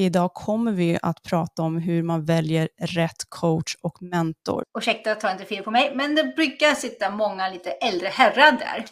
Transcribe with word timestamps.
Idag 0.00 0.34
kommer 0.34 0.72
vi 0.72 0.98
att 1.02 1.22
prata 1.22 1.62
om 1.62 1.76
hur 1.76 2.02
man 2.02 2.24
väljer 2.24 2.68
rätt 2.78 3.24
coach 3.28 3.76
och 3.82 4.02
mentor. 4.02 4.64
Ursäkta, 4.78 5.14
ta 5.14 5.32
inte 5.32 5.44
fel 5.44 5.64
på 5.64 5.70
mig, 5.70 5.92
men 5.94 6.14
det 6.14 6.32
brukar 6.36 6.74
sitta 6.74 7.10
många 7.10 7.48
lite 7.48 7.70
äldre 7.70 8.08
herrar 8.08 8.52
där. 8.52 8.84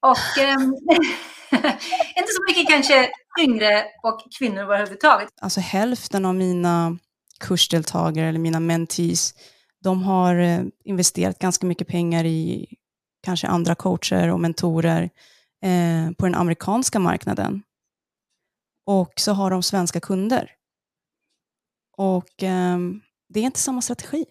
Och 0.00 0.42
eh, 0.42 0.56
inte 2.16 2.32
så 2.32 2.42
mycket 2.48 2.68
kanske 2.68 3.10
yngre 3.40 3.84
och 4.02 4.20
kvinnor 4.38 4.62
överhuvudtaget. 4.62 5.28
Alltså 5.40 5.60
hälften 5.60 6.24
av 6.24 6.34
mina 6.34 6.98
kursdeltagare 7.40 8.28
eller 8.28 8.40
mina 8.40 8.60
mentees, 8.60 9.34
de 9.84 10.02
har 10.02 10.36
eh, 10.36 10.60
investerat 10.84 11.38
ganska 11.38 11.66
mycket 11.66 11.88
pengar 11.88 12.24
i 12.24 12.66
kanske 13.24 13.46
andra 13.46 13.74
coacher 13.74 14.32
och 14.32 14.40
mentorer 14.40 15.10
eh, 15.64 16.12
på 16.18 16.26
den 16.26 16.34
amerikanska 16.34 16.98
marknaden. 16.98 17.62
Och 18.88 19.12
så 19.16 19.32
har 19.32 19.50
de 19.50 19.62
svenska 19.62 20.00
kunder. 20.00 20.50
Och 21.96 22.42
eh, 22.42 22.78
det 23.28 23.40
är 23.40 23.44
inte 23.44 23.60
samma 23.60 23.82
strategi. 23.82 24.24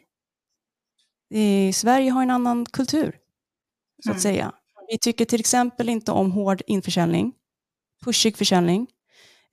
I 1.29 1.73
Sverige 1.73 2.11
har 2.11 2.23
en 2.23 2.31
annan 2.31 2.65
kultur, 2.65 3.15
så 4.03 4.09
att 4.11 4.15
mm. 4.15 4.21
säga. 4.21 4.53
Vi 4.89 4.97
tycker 4.97 5.25
till 5.25 5.39
exempel 5.39 5.89
inte 5.89 6.11
om 6.11 6.31
hård 6.31 6.61
införsäljning, 6.67 7.33
pushig 8.05 8.37
försäljning. 8.37 8.87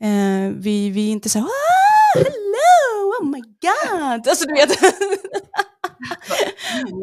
Eh, 0.00 0.50
vi, 0.56 0.90
vi 0.90 1.08
är 1.08 1.12
inte 1.12 1.28
så 1.28 1.38
här, 1.38 1.46
ah, 1.46 2.18
hello, 2.18 3.12
oh 3.20 3.26
my 3.30 3.40
god. 3.40 4.28
Alltså, 4.28 4.46
du 4.46 4.54
vet. 4.54 4.70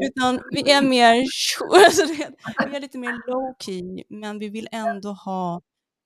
Utan 0.02 0.42
vi 0.52 0.72
är 0.72 0.82
mer, 0.82 1.26
alltså, 1.86 2.06
vi 2.70 2.76
är 2.76 2.80
lite 2.80 2.98
mer 2.98 3.32
low 3.32 3.56
key, 3.60 4.04
men 4.10 4.40
vi 4.40 4.50
vill 4.50 4.68
ändå 4.72 5.10
ha 5.10 5.62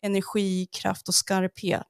energi, 0.05 0.66
kraft 0.66 1.08
och 1.08 1.16
skarphet. 1.16 1.88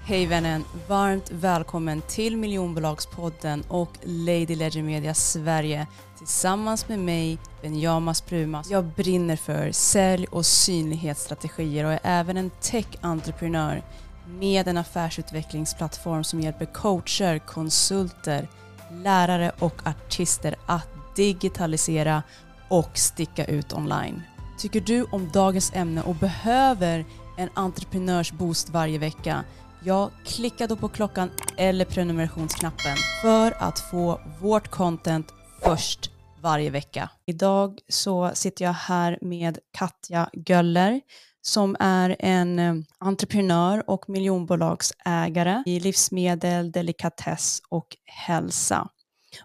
Hej 0.00 0.26
vännen! 0.26 0.64
Varmt 0.88 1.30
välkommen 1.30 2.02
till 2.08 2.36
miljonbolagspodden 2.36 3.64
och 3.68 3.90
Lady 4.02 4.56
Legend 4.56 4.86
Media 4.86 5.14
Sverige 5.14 5.86
tillsammans 6.18 6.88
med 6.88 6.98
mig, 6.98 7.38
Benjamas 7.62 8.20
Prumas. 8.20 8.70
Jag 8.70 8.84
brinner 8.84 9.36
för 9.36 9.72
sälj 9.72 10.26
och 10.30 10.46
synlighetsstrategier 10.46 11.84
och 11.84 11.92
är 11.92 12.00
även 12.02 12.36
en 12.36 12.50
tech-entreprenör 12.50 13.82
med 14.28 14.68
en 14.68 14.76
affärsutvecklingsplattform 14.76 16.24
som 16.24 16.40
hjälper 16.40 16.66
coacher, 16.66 17.38
konsulter, 17.38 18.48
lärare 18.90 19.52
och 19.58 19.86
artister 19.86 20.54
att 20.66 20.88
digitalisera 21.16 22.22
och 22.68 22.98
sticka 22.98 23.44
ut 23.44 23.72
online. 23.72 24.22
Tycker 24.58 24.80
du 24.80 25.04
om 25.04 25.30
dagens 25.32 25.72
ämne 25.74 26.02
och 26.02 26.14
behöver 26.14 27.04
en 27.36 27.48
entreprenörsboost 27.54 28.68
varje 28.68 28.98
vecka? 28.98 29.44
Ja, 29.84 30.10
klicka 30.24 30.66
då 30.66 30.76
på 30.76 30.88
klockan 30.88 31.30
eller 31.56 31.84
prenumerationsknappen 31.84 32.96
för 33.22 33.54
att 33.58 33.78
få 33.78 34.20
vårt 34.40 34.68
content 34.68 35.32
först 35.62 36.10
varje 36.42 36.70
vecka. 36.70 37.10
Idag 37.26 37.78
så 37.88 38.30
sitter 38.34 38.64
jag 38.64 38.72
här 38.72 39.18
med 39.20 39.58
Katja 39.72 40.30
Göller 40.32 41.00
som 41.46 41.76
är 41.80 42.16
en 42.18 42.58
eh, 42.58 42.74
entreprenör 42.98 43.90
och 43.90 44.08
miljonbolagsägare 44.08 45.62
i 45.66 45.80
livsmedel, 45.80 46.72
delikatess 46.72 47.62
och 47.68 47.96
hälsa. 48.04 48.88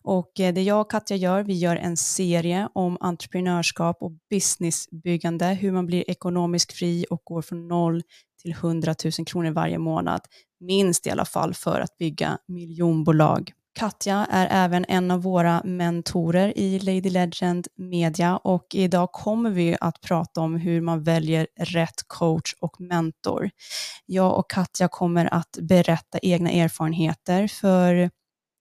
Och 0.02 0.40
eh, 0.40 0.54
det 0.54 0.62
jag 0.62 0.82
och 0.82 0.92
Katja 0.92 1.18
gör, 1.18 1.44
vi 1.44 1.54
gör 1.54 1.76
en 1.76 1.98
serie 1.98 2.70
om 2.74 2.98
entreprenörskap 3.00 3.98
och 4.02 4.12
businessbyggande, 4.30 5.46
hur 5.46 5.72
man 5.72 5.86
blir 5.86 6.10
ekonomiskt 6.10 6.74
fri 6.74 7.06
och 7.10 7.22
går 7.24 7.42
från 7.42 7.68
noll 7.68 8.04
till 8.42 8.52
100 8.52 8.96
000 9.18 9.26
kronor 9.26 9.52
varje 9.52 9.78
månad, 9.78 10.22
minst 10.60 11.08
i 11.08 11.10
alla 11.10 11.26
fall 11.26 11.54
för 11.54 11.80
att 11.80 11.98
bygga 11.98 12.38
miljonbolag. 12.48 13.54
Katja 13.80 14.28
är 14.30 14.48
även 14.66 14.86
en 14.88 15.12
av 15.12 15.22
våra 15.22 15.62
mentorer 15.64 16.58
i 16.58 16.80
Lady 16.80 17.10
Legend 17.10 17.68
Media 17.76 18.38
och 18.38 18.66
idag 18.74 19.12
kommer 19.12 19.50
vi 19.50 19.78
att 19.82 20.02
prata 20.02 20.42
om 20.42 20.56
hur 20.56 20.82
man 20.82 21.04
väljer 21.04 21.48
rätt 21.60 22.08
coach 22.08 22.54
och 22.60 22.82
mentor. 22.82 23.50
Jag 24.06 24.40
och 24.40 24.50
Katja 24.50 24.88
kommer 24.88 25.34
att 25.34 25.58
berätta 25.62 26.20
egna 26.22 26.52
erfarenheter 26.52 27.48
för 27.48 28.10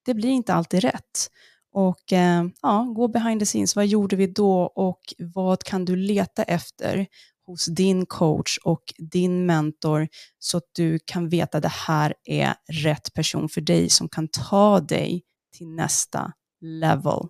det 0.08 0.14
blir 0.14 0.30
inte 0.30 0.54
alltid 0.54 0.80
rätt. 0.80 1.30
Och 1.72 2.12
eh, 2.12 2.44
ja, 2.62 2.92
gå 2.96 3.08
behind 3.08 3.41
the 3.41 3.46
scenes, 3.46 3.76
vad 3.76 3.86
gjorde 3.86 4.16
vi 4.16 4.26
då 4.26 4.62
och 4.62 5.00
vad 5.19 5.62
kan 5.62 5.84
du 5.84 5.96
leta 5.96 6.42
efter 6.42 7.06
hos 7.46 7.66
din 7.66 8.06
coach 8.06 8.58
och 8.64 8.82
din 8.98 9.46
mentor 9.46 10.08
så 10.38 10.56
att 10.56 10.70
du 10.72 10.98
kan 11.04 11.28
veta 11.28 11.58
att 11.58 11.62
det 11.62 11.69
här 11.69 12.14
är 12.24 12.54
rätt 12.72 13.14
person 13.14 13.48
för 13.48 13.60
dig 13.60 13.91
som 13.91 14.08
kan 14.08 14.28
ta 14.28 14.80
dig 14.80 15.22
till 15.56 15.69
nästa 15.69 16.32
level. 16.60 17.28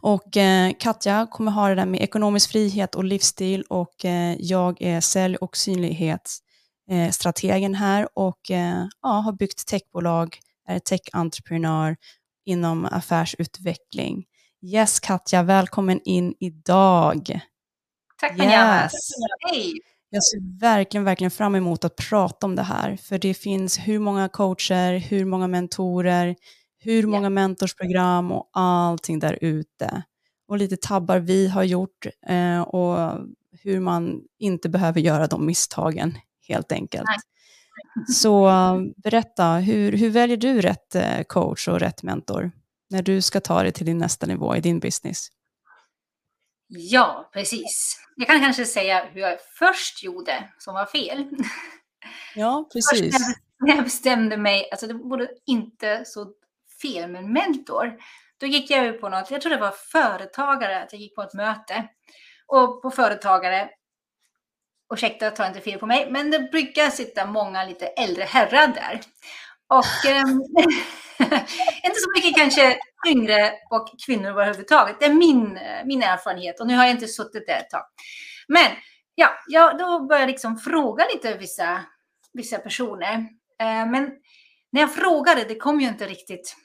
Och 0.00 0.36
eh, 0.36 0.72
Katja 0.78 1.26
kommer 1.30 1.52
ha 1.52 1.68
det 1.68 1.74
där 1.74 1.86
med 1.86 2.02
ekonomisk 2.02 2.50
frihet 2.50 2.94
och 2.94 3.04
livsstil 3.04 3.64
och 3.68 4.04
eh, 4.04 4.36
jag 4.38 4.82
är 4.82 5.00
sälj 5.00 5.36
och 5.36 5.56
synlighetsstrategen 5.56 7.74
eh, 7.74 7.78
här 7.78 8.08
och 8.14 8.50
eh, 8.50 8.86
ja, 9.02 9.08
har 9.08 9.32
byggt 9.32 9.66
techbolag, 9.66 10.38
är 10.68 10.78
tech-entreprenör 10.78 11.96
inom 12.44 12.84
affärsutveckling. 12.84 14.24
Yes 14.62 15.00
Katja, 15.00 15.42
välkommen 15.42 16.00
in 16.04 16.34
idag. 16.40 17.40
Tack 18.20 18.36
Benjamin. 18.36 18.88
Hej. 19.50 19.72
Jag 20.10 20.24
ser 20.24 20.60
verkligen, 20.60 21.04
verkligen 21.04 21.30
fram 21.30 21.54
emot 21.54 21.84
att 21.84 21.96
prata 21.96 22.46
om 22.46 22.56
det 22.56 22.62
här, 22.62 22.96
för 22.96 23.18
det 23.18 23.34
finns 23.34 23.78
hur 23.78 23.98
många 23.98 24.28
coacher, 24.28 24.98
hur 24.98 25.24
många 25.24 25.48
mentorer, 25.48 26.36
hur 26.78 27.06
många 27.06 27.30
mentorsprogram 27.30 28.32
och 28.32 28.50
allting 28.52 29.18
där 29.18 29.38
ute. 29.40 30.02
Och 30.48 30.58
lite 30.58 30.76
tabbar 30.76 31.18
vi 31.18 31.48
har 31.48 31.62
gjort 31.62 32.06
eh, 32.26 32.60
och 32.60 33.18
hur 33.62 33.80
man 33.80 34.20
inte 34.38 34.68
behöver 34.68 35.00
göra 35.00 35.26
de 35.26 35.46
misstagen 35.46 36.18
helt 36.48 36.72
enkelt. 36.72 37.04
Nej. 37.06 37.18
Så 38.08 38.50
berätta, 38.96 39.52
hur, 39.52 39.92
hur 39.92 40.10
väljer 40.10 40.36
du 40.36 40.60
rätt 40.60 40.94
eh, 40.94 41.22
coach 41.26 41.68
och 41.68 41.80
rätt 41.80 42.02
mentor 42.02 42.50
när 42.90 43.02
du 43.02 43.22
ska 43.22 43.40
ta 43.40 43.62
dig 43.62 43.72
till 43.72 43.86
din 43.86 43.98
nästa 43.98 44.26
nivå 44.26 44.56
i 44.56 44.60
din 44.60 44.80
business? 44.80 45.28
Ja, 46.68 47.30
precis. 47.32 48.00
Jag 48.16 48.28
kan 48.28 48.40
kanske 48.40 48.64
säga 48.64 49.04
hur 49.12 49.20
jag 49.20 49.38
först 49.58 50.02
gjorde 50.02 50.50
som 50.58 50.74
var 50.74 50.86
fel. 50.86 51.26
Ja, 52.34 52.68
precis. 52.72 53.14
när 53.60 53.74
jag 53.74 53.84
bestämde 53.84 54.36
mig, 54.36 54.70
alltså 54.70 54.86
det 54.86 54.94
borde 54.94 55.28
inte 55.46 56.02
så 56.04 56.32
fel 56.82 57.10
med 57.10 57.24
en 57.24 57.32
mentor. 57.32 57.96
Då 58.40 58.46
gick 58.46 58.70
jag 58.70 58.86
ut 58.86 59.00
på 59.00 59.08
något, 59.08 59.30
jag 59.30 59.40
tror 59.40 59.50
det 59.50 59.60
var 59.60 59.74
företagare, 59.92 60.82
att 60.82 60.92
jag 60.92 61.00
gick 61.00 61.14
på 61.14 61.22
ett 61.22 61.34
möte. 61.34 61.88
Och 62.46 62.82
på 62.82 62.90
företagare, 62.90 63.70
ursäkta, 64.94 65.30
ta 65.30 65.46
inte 65.46 65.60
fel 65.60 65.78
på 65.78 65.86
mig, 65.86 66.10
men 66.10 66.30
det 66.30 66.38
brukar 66.38 66.90
sitta 66.90 67.26
många 67.26 67.64
lite 67.64 67.86
äldre 67.86 68.24
herrar 68.24 68.66
där. 68.66 69.00
Och 69.68 70.10
eh, 70.10 70.22
inte 71.84 72.00
så 72.00 72.10
mycket 72.16 72.36
kanske 72.36 72.78
yngre 73.06 73.52
och 73.70 73.88
kvinnor 74.06 74.30
överhuvudtaget. 74.30 74.96
Det 75.00 75.06
är 75.06 75.14
min, 75.14 75.58
min 75.84 76.02
erfarenhet 76.02 76.60
och 76.60 76.66
nu 76.66 76.76
har 76.76 76.84
jag 76.84 76.90
inte 76.90 77.08
suttit 77.08 77.46
där 77.46 77.58
ett 77.58 77.70
tag. 77.70 77.84
Men 78.48 78.66
ja, 79.14 79.28
jag, 79.46 79.78
då 79.78 80.06
började 80.06 80.22
jag 80.22 80.30
liksom 80.30 80.58
fråga 80.58 81.06
lite 81.14 81.36
vissa, 81.36 81.84
vissa 82.32 82.58
personer. 82.58 83.14
Eh, 83.60 83.86
men 83.86 84.10
när 84.72 84.80
jag 84.80 84.94
frågade, 84.94 85.44
det 85.44 85.56
kom 85.56 85.80
ju 85.80 85.88
inte 85.88 86.06
riktigt. 86.06 86.56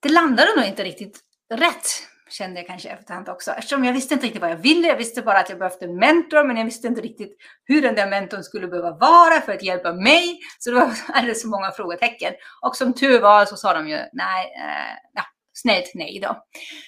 Det 0.00 0.08
landade 0.08 0.56
nog 0.56 0.64
inte 0.64 0.84
riktigt 0.84 1.20
rätt 1.54 1.86
kände 2.32 2.60
jag 2.60 2.66
kanske 2.66 2.88
efterhand 2.88 3.28
också. 3.28 3.50
Eftersom 3.50 3.84
jag 3.84 3.92
visste 3.92 4.14
inte 4.14 4.26
riktigt 4.26 4.42
vad 4.42 4.50
jag 4.50 4.56
ville. 4.56 4.88
Jag 4.88 4.96
visste 4.96 5.22
bara 5.22 5.38
att 5.38 5.48
jag 5.48 5.58
behövde 5.58 5.86
en 5.86 5.96
mentor, 5.96 6.44
men 6.44 6.56
jag 6.56 6.64
visste 6.64 6.86
inte 6.86 7.00
riktigt 7.00 7.36
hur 7.64 7.82
den 7.82 7.94
där 7.94 8.10
mentorn 8.10 8.42
skulle 8.42 8.68
behöva 8.68 8.90
vara 8.90 9.40
för 9.40 9.52
att 9.52 9.62
hjälpa 9.62 9.92
mig. 9.92 10.40
Så 10.58 10.70
det 10.70 10.76
var 10.76 10.92
alldeles 11.08 11.42
så 11.42 11.48
många 11.48 11.70
frågetecken. 11.70 12.32
Och 12.62 12.76
som 12.76 12.94
tur 12.94 13.20
var 13.20 13.44
så 13.44 13.56
sa 13.56 13.74
de 13.74 13.88
ju 13.88 13.96
nej, 14.12 14.52
eh, 14.56 14.96
ja, 15.14 15.22
snällt 15.52 15.90
nej 15.94 16.20
då. 16.22 16.44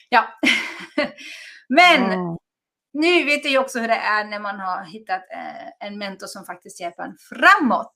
Ja. 0.08 0.24
men 1.68 2.04
mm. 2.04 2.36
nu 2.92 3.24
vet 3.24 3.44
jag 3.44 3.52
ju 3.52 3.58
också 3.58 3.78
hur 3.78 3.88
det 3.88 3.94
är 3.94 4.24
när 4.24 4.40
man 4.40 4.60
har 4.60 4.84
hittat 4.84 5.22
eh, 5.32 5.86
en 5.88 5.98
mentor 5.98 6.26
som 6.26 6.44
faktiskt 6.44 6.80
hjälper 6.80 7.02
en 7.02 7.16
framåt. 7.28 7.92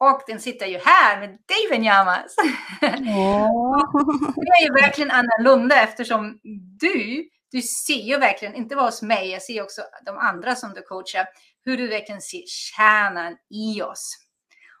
Och 0.00 0.22
den 0.26 0.40
sitter 0.40 0.66
ju 0.66 0.78
här 0.84 1.20
med 1.20 1.28
dig 1.28 1.68
Benjamas. 1.70 2.36
Oh. 2.82 4.34
det 4.36 4.50
är 4.50 4.62
ju 4.62 4.72
verkligen 4.82 5.10
annorlunda 5.10 5.82
eftersom 5.82 6.38
du, 6.80 7.28
du 7.52 7.62
ser 7.62 8.02
ju 8.02 8.18
verkligen, 8.18 8.54
inte 8.54 8.76
bara 8.76 8.86
hos 8.86 9.02
mig, 9.02 9.30
jag 9.30 9.42
ser 9.42 9.62
också 9.62 9.82
de 10.06 10.18
andra 10.18 10.54
som 10.54 10.74
du 10.74 10.82
coachar, 10.82 11.26
hur 11.64 11.76
du 11.76 11.88
verkligen 11.88 12.20
ser 12.20 12.42
kärnan 12.46 13.36
i 13.50 13.82
oss. 13.82 14.16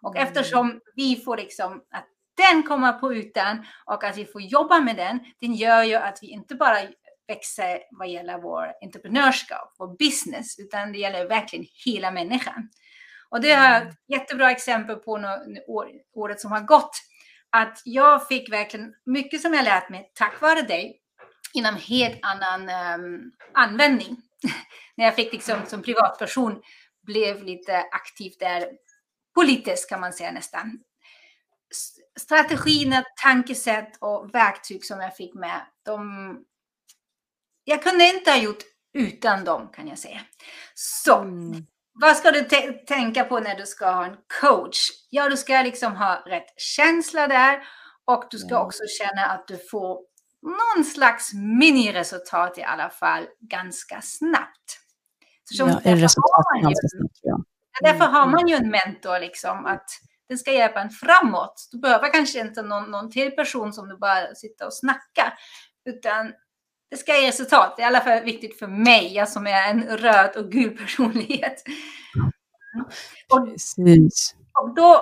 Och 0.02 0.16
mm. 0.16 0.28
eftersom 0.28 0.80
vi 0.94 1.16
får 1.16 1.36
liksom 1.36 1.72
att 1.72 2.06
den 2.36 2.62
kommer 2.62 2.92
på 2.92 3.14
ytan 3.14 3.66
och 3.84 4.04
att 4.04 4.16
vi 4.16 4.24
får 4.24 4.42
jobba 4.42 4.80
med 4.80 4.96
den, 4.96 5.20
den 5.40 5.54
gör 5.54 5.82
ju 5.82 5.94
att 5.94 6.18
vi 6.22 6.26
inte 6.26 6.54
bara 6.54 6.78
växer 7.28 7.80
vad 7.90 8.08
gäller 8.08 8.38
vår 8.38 8.72
entreprenörskap, 8.82 9.74
vår 9.78 9.96
business, 9.98 10.58
utan 10.58 10.92
det 10.92 10.98
gäller 10.98 11.28
verkligen 11.28 11.66
hela 11.84 12.10
människan. 12.10 12.68
Och 13.30 13.40
det 13.40 13.52
har 13.52 13.64
jag 13.64 13.82
ett 13.88 13.94
jättebra 14.08 14.50
exempel 14.50 14.96
på 14.96 15.18
nu, 15.18 15.60
året 16.14 16.40
som 16.40 16.52
har 16.52 16.60
gått. 16.60 16.90
Att 17.50 17.82
jag 17.84 18.28
fick 18.28 18.52
verkligen 18.52 18.94
mycket 19.06 19.40
som 19.40 19.54
jag 19.54 19.64
lärt 19.64 19.90
mig 19.90 20.12
tack 20.14 20.40
vare 20.40 20.62
dig 20.62 21.00
inom 21.54 21.76
helt 21.76 22.18
annan 22.22 22.60
um, 23.00 23.32
användning. 23.54 24.16
När 24.96 25.04
jag 25.04 25.14
fick 25.14 25.32
liksom 25.32 25.66
som 25.66 25.82
privatperson 25.82 26.62
blev 27.02 27.44
lite 27.44 27.78
aktiv 27.78 28.32
där 28.38 28.68
politiskt 29.34 29.88
kan 29.88 30.00
man 30.00 30.12
säga 30.12 30.32
nästan. 30.32 30.80
Strategierna, 32.20 33.04
tankesätt 33.22 33.96
och 34.00 34.34
verktyg 34.34 34.84
som 34.84 35.00
jag 35.00 35.16
fick 35.16 35.34
med, 35.34 35.60
de... 35.84 36.44
Jag 37.64 37.82
kunde 37.82 38.04
inte 38.04 38.30
ha 38.30 38.38
gjort 38.38 38.62
utan 38.92 39.44
dem 39.44 39.68
kan 39.72 39.88
jag 39.88 39.98
säga. 39.98 40.20
Så, 40.74 41.18
mm. 41.18 41.66
Vad 42.00 42.16
ska 42.16 42.30
du 42.30 42.48
tänka 42.86 43.24
på 43.24 43.40
när 43.40 43.54
du 43.54 43.66
ska 43.66 43.90
ha 43.90 44.04
en 44.04 44.16
coach? 44.40 44.78
Ja, 45.10 45.28
du 45.28 45.36
ska 45.36 45.62
liksom 45.62 45.96
ha 45.96 46.22
rätt 46.26 46.54
känsla 46.56 47.28
där 47.28 47.62
och 48.04 48.24
du 48.30 48.38
ska 48.38 48.54
mm. 48.54 48.62
också 48.62 48.82
känna 48.98 49.26
att 49.26 49.48
du 49.48 49.58
får 49.70 49.98
någon 50.42 50.84
slags 50.84 51.34
miniresultat 51.34 52.58
i 52.58 52.62
alla 52.62 52.90
fall 52.90 53.26
ganska 53.40 54.00
snabbt. 54.02 54.78
Så 55.44 55.62
ja, 55.84 55.94
resultat 55.94 56.44
ganska 56.62 56.88
snabbt, 56.88 57.18
ja. 57.22 57.38
Därför 57.80 58.04
har 58.04 58.22
mm. 58.22 58.30
man 58.30 58.48
ju 58.48 58.54
en 58.54 58.70
mentor, 58.70 59.20
liksom, 59.20 59.66
att 59.66 59.86
den 60.28 60.38
ska 60.38 60.52
hjälpa 60.52 60.80
en 60.80 60.90
framåt. 60.90 61.68
Du 61.72 61.78
behöver 61.78 62.12
kanske 62.12 62.40
inte 62.40 62.62
någon, 62.62 62.90
någon 62.90 63.10
till 63.10 63.30
person 63.30 63.72
som 63.72 63.88
du 63.88 63.98
bara 63.98 64.34
sitter 64.34 64.66
och 64.66 64.74
snackar, 64.74 65.34
utan 65.84 66.32
det 66.90 66.96
ska 66.96 67.20
ge 67.20 67.28
resultat. 67.28 67.74
Det 67.76 67.82
är 67.82 67.84
i 67.84 67.88
alla 67.88 68.00
fall 68.00 68.24
viktigt 68.24 68.58
för 68.58 68.66
mig, 68.66 69.14
jag 69.14 69.28
som 69.28 69.46
är 69.46 69.70
en 69.70 69.82
röd 69.82 70.36
och 70.36 70.52
gul 70.52 70.76
personlighet. 70.76 71.62
Och, 73.32 73.46
Precis. 73.46 74.34
Och 74.62 74.74
då, 74.74 75.00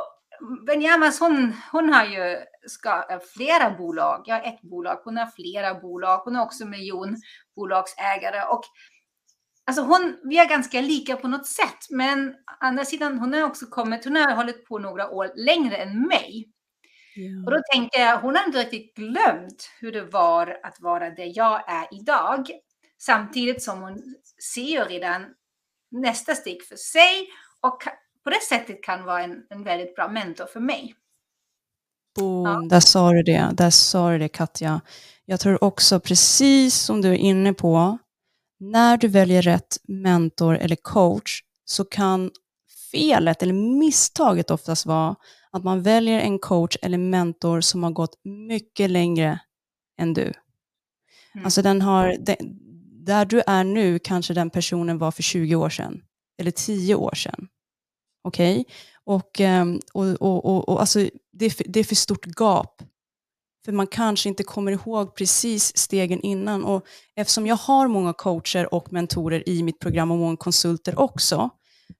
Benjamas, 0.67 1.21
hon, 1.21 1.53
hon 1.73 1.93
har 1.93 2.05
ju 2.05 2.37
ska, 2.67 3.21
flera 3.35 3.71
bolag. 3.71 4.23
Jag 4.27 4.35
har 4.35 4.43
ett 4.43 4.63
bolag, 4.63 5.01
hon 5.05 5.17
har 5.17 5.27
flera 5.27 5.75
bolag. 5.75 6.19
Hon 6.19 6.37
är 6.37 6.43
också 6.43 6.65
miljonbolagsägare. 6.67 8.43
Och 8.51 8.63
Alltså 9.69 9.83
hon, 9.83 10.17
vi 10.25 10.39
är 10.39 10.49
ganska 10.49 10.81
lika 10.81 11.17
på 11.17 11.29
något 11.29 11.47
sätt, 11.47 11.79
men 11.91 12.29
å 12.29 12.35
andra 12.61 12.85
sidan, 12.85 13.19
hon 13.19 13.33
har 13.35 13.43
också 13.43 13.67
kommit, 13.67 14.05
hon 14.05 14.17
har 14.17 14.37
hållit 14.37 14.65
på 14.65 14.79
några 14.79 15.11
år 15.11 15.33
längre 15.37 15.77
än 15.77 16.01
mig. 16.01 16.53
Och 17.47 17.53
då 17.53 17.61
tänker 17.73 18.01
jag, 18.01 18.21
hon 18.21 18.37
har 18.37 18.45
inte 18.45 18.59
riktigt 18.59 18.97
glömt 18.97 19.71
hur 19.81 19.93
det 19.93 20.05
var 20.05 20.61
att 20.63 20.81
vara 20.81 21.11
det 21.11 21.27
jag 21.27 21.71
är 21.71 21.87
idag. 22.01 22.51
Samtidigt 22.99 23.63
som 23.63 23.81
hon 23.81 24.15
ser 24.55 24.85
redan 24.85 25.25
nästa 25.91 26.35
steg 26.35 26.63
för 26.63 26.77
sig 26.77 27.29
och 27.61 27.83
på 28.25 28.31
det 28.31 28.43
sättet 28.49 28.83
kan 28.83 29.05
vara 29.05 29.23
en, 29.23 29.43
en 29.51 29.65
väldigt 29.65 29.95
bra 29.95 30.09
mentor 30.09 30.47
för 30.47 30.61
mig. 30.61 30.95
Boom, 32.17 32.47
ja. 32.47 32.69
där 32.71 32.81
sa 32.81 33.13
du 33.13 33.23
det, 33.23 33.51
där 33.53 33.71
sa 33.71 34.11
du 34.11 34.19
det 34.19 34.29
Katja. 34.29 34.81
Jag 35.25 35.41
tror 35.41 35.65
också, 35.65 36.01
precis 36.01 36.75
som 36.75 37.03
du 37.03 37.09
är 37.09 37.17
inne 37.17 37.53
på, 37.53 37.99
när 38.61 38.97
du 38.97 39.09
väljer 39.09 39.43
rätt 39.43 39.77
mentor 39.89 40.57
eller 40.57 40.77
coach 40.77 41.43
så 41.65 41.85
kan 41.85 42.31
felet 42.97 43.43
eller 43.43 43.53
misstaget 43.53 44.51
oftast 44.51 44.87
vara 44.87 45.17
att 45.51 45.65
man 45.65 45.83
väljer 45.83 46.21
en 46.21 46.39
coach 46.39 46.77
eller 46.83 46.99
mentor 46.99 47.61
som 47.61 47.83
har 47.83 47.91
gått 47.91 48.21
mycket 48.25 48.91
längre 48.91 49.41
än 50.01 50.15
du. 50.15 50.23
Mm. 51.35 51.45
Alltså 51.45 51.63
den 51.63 51.83
har, 51.83 52.17
där 53.07 53.25
du 53.25 53.43
är 53.47 53.65
nu 53.65 53.99
kanske 53.99 54.35
den 54.35 54.51
personen 54.51 54.99
var 54.99 55.11
för 55.11 55.23
20 55.23 55.55
år 55.55 55.71
sedan 55.71 56.03
eller 56.39 56.51
10 56.51 56.95
år 56.95 57.15
sedan. 57.15 57.49
Okej? 58.25 58.65
Okay? 59.05 59.47
Ehm, 59.47 59.81
och, 59.93 60.05
och, 60.05 60.45
och, 60.45 60.69
och, 60.69 60.81
alltså, 60.81 61.09
det, 61.33 61.47
är 61.47 61.51
för, 61.51 61.65
det 61.69 61.81
är 61.81 61.85
för 61.85 61.95
stort 61.95 62.27
gap 62.41 62.83
för 63.67 63.73
man 63.73 63.87
kanske 63.87 64.29
inte 64.29 64.43
kommer 64.43 64.73
ihåg 64.73 65.15
precis 65.15 65.77
stegen 65.77 66.21
innan. 66.21 66.65
Och 66.65 66.87
eftersom 67.17 67.47
jag 67.47 67.57
har 67.57 67.89
många 67.89 68.13
coacher 68.13 68.75
och 68.75 68.93
mentorer 68.93 69.49
i 69.49 69.63
mitt 69.63 69.79
program 69.79 70.11
och 70.11 70.19
många 70.19 70.37
konsulter 70.37 70.99
också, 70.99 71.51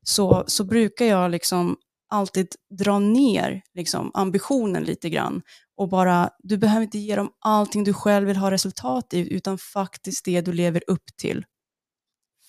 så, 0.03 0.45
så 0.47 0.65
brukar 0.65 1.05
jag 1.05 1.31
liksom 1.31 1.77
alltid 2.11 2.49
dra 2.79 2.99
ner 2.99 3.63
liksom, 3.75 4.11
ambitionen 4.15 4.85
lite 4.85 5.11
grann. 5.11 5.43
Och 5.77 5.89
bara, 5.89 6.31
du 6.39 6.57
behöver 6.57 6.83
inte 6.83 6.99
ge 6.99 7.17
dem 7.17 7.31
allting 7.41 7.85
du 7.85 7.93
själv 7.93 8.27
vill 8.27 8.37
ha 8.37 8.51
resultat 8.51 9.15
i, 9.15 9.35
utan 9.35 9.59
faktiskt 9.59 10.25
det 10.25 10.41
du 10.41 10.53
lever 10.53 10.83
upp 10.87 11.05
till. 11.21 11.45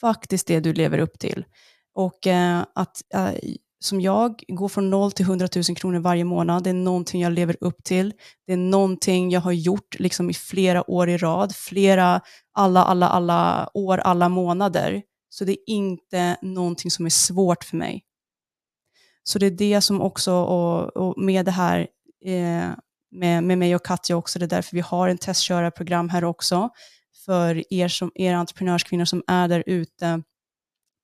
Faktiskt 0.01 0.48
det 0.48 0.60
du 0.60 0.74
lever 0.74 0.98
upp 0.98 1.19
till. 1.19 1.45
Och 1.95 2.28
eh, 2.28 2.66
att 2.75 3.01
eh, 3.13 3.31
som 3.80 4.01
jag 4.01 4.44
går 4.48 4.69
från 4.69 4.89
0 4.89 5.12
till 5.12 5.25
100 5.25 5.48
000 5.56 5.63
kronor 5.63 6.00
varje 6.00 6.24
månad. 6.24 6.63
Det 6.63 6.69
är 6.69 6.74
någonting 6.74 7.22
jag 7.22 7.34
lever 7.34 7.57
upp 7.62 7.84
till. 7.84 8.13
Det 8.48 8.54
är 8.54 8.57
någonting 8.57 9.30
jag 9.30 9.42
har 9.42 9.51
gjort 9.51 10.00
liksom 10.00 10.30
i 10.30 10.34
flera 10.34 10.92
år 10.92 11.10
i 11.10 11.18
rad, 11.18 11.56
flera, 11.56 12.22
alla, 12.54 12.84
alla, 12.84 13.10
alla 13.10 13.69
år, 13.74 13.98
alla 13.98 14.30
månader. 14.30 15.04
Så 15.29 15.45
det 15.45 15.51
är 15.51 15.63
inte 15.68 16.38
någonting 16.41 16.91
som 16.91 17.06
är 17.06 17.09
svårt 17.09 17.63
för 17.63 17.77
mig. 17.77 18.03
Så 19.24 19.39
det 19.39 19.45
är 19.45 19.51
det 19.51 19.81
som 19.81 20.01
också, 20.01 20.33
och, 20.33 20.97
och 20.97 21.24
med 21.24 21.45
det 21.45 21.51
här, 21.51 21.88
eh, 22.25 22.69
med, 23.12 23.44
med 23.44 23.57
mig 23.57 23.75
och 23.75 23.85
Katja 23.85 24.15
också, 24.15 24.39
det 24.39 24.45
är 24.45 24.50
därför 24.50 24.75
vi 24.75 24.81
har 24.81 25.09
en 25.09 25.18
testkörarprogram 25.18 26.09
här 26.09 26.24
också, 26.24 26.69
för 27.25 27.74
er, 27.74 27.88
som, 27.88 28.12
er 28.15 28.33
entreprenörskvinnor 28.33 29.06
som 29.06 29.24
är 29.27 29.47
där 29.47 29.63
ute 29.65 30.24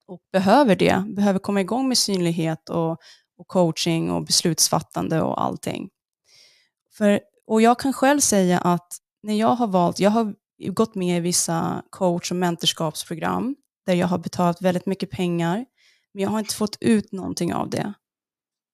och 0.08 0.20
behöver 0.32 0.76
det, 0.76 1.04
behöver 1.16 1.40
komma 1.40 1.62
igång 1.62 1.88
med 1.88 1.98
synlighet 1.98 2.70
och, 2.70 2.92
och 3.38 3.48
coaching 3.48 4.12
och 4.12 4.26
beslutsfattande 4.26 5.22
och 5.22 5.44
allting. 5.44 5.90
För, 6.98 7.20
och 7.48 7.62
jag 7.62 7.80
kan 7.80 7.94
själv 7.94 8.20
säga 8.20 8.60
att 8.60 8.88
när 9.24 9.34
jag 9.34 9.56
har 9.56 9.68
valt, 9.68 10.00
jag 10.00 10.10
har 10.10 10.34
gått 10.68 10.96
med 10.96 11.18
i 11.18 11.20
vissa 11.20 11.84
coach 11.90 12.32
och 12.32 12.38
mentorskapsprogram 12.38 13.56
där 13.86 13.94
jag 13.94 14.08
har 14.08 14.18
betalat 14.18 14.62
väldigt 14.62 14.86
mycket 14.86 15.12
pengar, 15.12 15.66
men 16.14 16.24
jag 16.24 16.30
har 16.30 16.40
inte 16.40 16.56
fått 16.56 16.78
ut 16.80 17.12
någonting 17.12 17.54
av 17.54 17.70
det. 17.70 17.94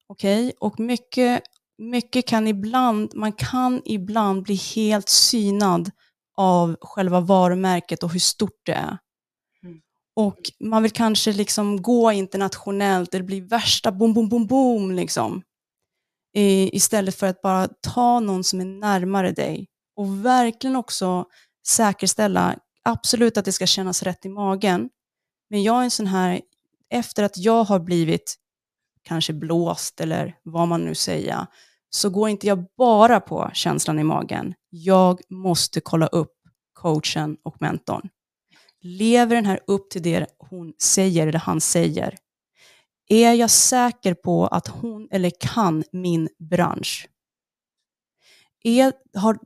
Okej, 0.07 0.47
okay? 0.47 0.53
och 0.59 0.79
mycket, 0.79 1.43
mycket 1.77 2.27
kan 2.27 2.47
ibland, 2.47 3.11
man 3.15 3.31
kan 3.31 3.81
ibland 3.85 4.43
bli 4.43 4.55
helt 4.55 5.09
synad 5.09 5.91
av 6.37 6.77
själva 6.81 7.19
varumärket 7.19 8.03
och 8.03 8.11
hur 8.11 8.19
stort 8.19 8.61
det 8.65 8.73
är. 8.73 8.97
Och 10.15 10.37
man 10.59 10.83
vill 10.83 10.91
kanske 10.91 11.33
liksom 11.33 11.81
gå 11.81 12.11
internationellt, 12.11 13.11
det 13.11 13.23
blir 13.23 13.41
värsta 13.41 13.91
boom, 13.91 14.13
boom, 14.13 14.29
boom, 14.29 14.47
boom 14.47 14.91
liksom. 14.91 15.41
I, 16.35 16.75
istället 16.75 17.15
för 17.15 17.27
att 17.27 17.41
bara 17.41 17.67
ta 17.81 18.19
någon 18.19 18.43
som 18.43 18.61
är 18.61 18.65
närmare 18.65 19.31
dig. 19.31 19.67
Och 19.95 20.25
verkligen 20.25 20.75
också 20.75 21.25
säkerställa, 21.67 22.55
absolut 22.83 23.37
att 23.37 23.45
det 23.45 23.51
ska 23.51 23.65
kännas 23.65 24.03
rätt 24.03 24.25
i 24.25 24.29
magen. 24.29 24.89
Men 25.49 25.63
jag 25.63 25.79
är 25.79 25.83
en 25.83 25.91
sån 25.91 26.07
här, 26.07 26.41
efter 26.89 27.23
att 27.23 27.37
jag 27.37 27.63
har 27.63 27.79
blivit 27.79 28.35
kanske 29.03 29.33
blåst 29.33 30.01
eller 30.01 30.35
vad 30.43 30.67
man 30.67 30.85
nu 30.85 30.95
säger, 30.95 31.47
så 31.89 32.09
går 32.09 32.29
inte 32.29 32.47
jag 32.47 32.65
bara 32.77 33.19
på 33.19 33.51
känslan 33.53 33.99
i 33.99 34.03
magen. 34.03 34.53
Jag 34.69 35.21
måste 35.29 35.81
kolla 35.81 36.07
upp 36.07 36.33
coachen 36.73 37.37
och 37.43 37.61
mentorn. 37.61 38.09
Lever 38.81 39.35
den 39.35 39.45
här 39.45 39.59
upp 39.67 39.89
till 39.89 40.03
det 40.03 40.27
hon 40.37 40.73
säger 40.79 41.27
eller 41.27 41.39
han 41.39 41.61
säger? 41.61 42.17
Är 43.09 43.33
jag 43.33 43.49
säker 43.49 44.13
på 44.13 44.47
att 44.47 44.67
hon 44.67 45.07
eller 45.11 45.31
kan 45.39 45.83
min 45.91 46.29
bransch? 46.39 47.07
Är, 48.63 48.93
har, 49.13 49.39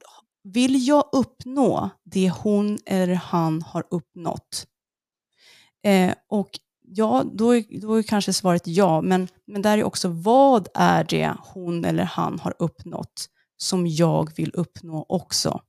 vill 0.44 0.88
jag 0.88 1.10
uppnå 1.12 1.90
det 2.04 2.30
hon 2.30 2.80
eller 2.86 3.14
han 3.14 3.62
har 3.62 3.84
uppnått? 3.90 4.68
Eh, 5.84 6.14
och 6.30 6.50
ja, 6.82 7.24
då 7.34 7.56
är, 7.56 7.82
då 7.82 7.94
är 7.94 8.04
kanske 8.04 8.34
svaret 8.34 8.68
ja, 8.68 9.02
men, 9.02 9.28
men 9.48 9.62
där 9.62 9.78
är 9.78 9.84
också 9.84 10.08
vad 10.08 10.68
är 10.74 11.04
det 11.04 11.34
hon 11.40 11.86
eller 11.86 12.04
han 12.04 12.40
har 12.40 12.54
uppnått 12.60 13.28
som 13.58 13.88
jag 13.88 14.36
vill 14.36 14.52
uppnå 14.54 15.06
också? 15.10 15.62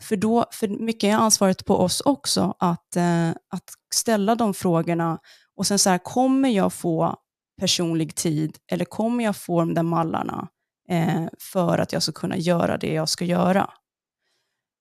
För, 0.00 0.16
då, 0.16 0.46
för 0.50 0.68
mycket 0.68 1.08
är 1.08 1.14
ansvaret 1.14 1.64
på 1.64 1.76
oss 1.76 2.00
också 2.00 2.54
att, 2.58 2.96
eh, 2.96 3.30
att 3.30 3.70
ställa 3.94 4.34
de 4.34 4.54
frågorna 4.54 5.18
och 5.56 5.66
sen 5.66 5.78
så 5.78 5.90
här, 5.90 5.98
kommer 5.98 6.48
jag 6.48 6.72
få 6.72 7.16
personlig 7.60 8.14
tid 8.14 8.58
eller 8.70 8.84
kommer 8.84 9.24
jag 9.24 9.36
få 9.36 9.60
de 9.60 9.74
där 9.74 9.82
mallarna 9.82 10.48
eh, 10.88 11.24
för 11.52 11.78
att 11.78 11.92
jag 11.92 12.02
ska 12.02 12.12
kunna 12.12 12.36
göra 12.36 12.78
det 12.78 12.92
jag 12.92 13.08
ska 13.08 13.24
göra? 13.24 13.70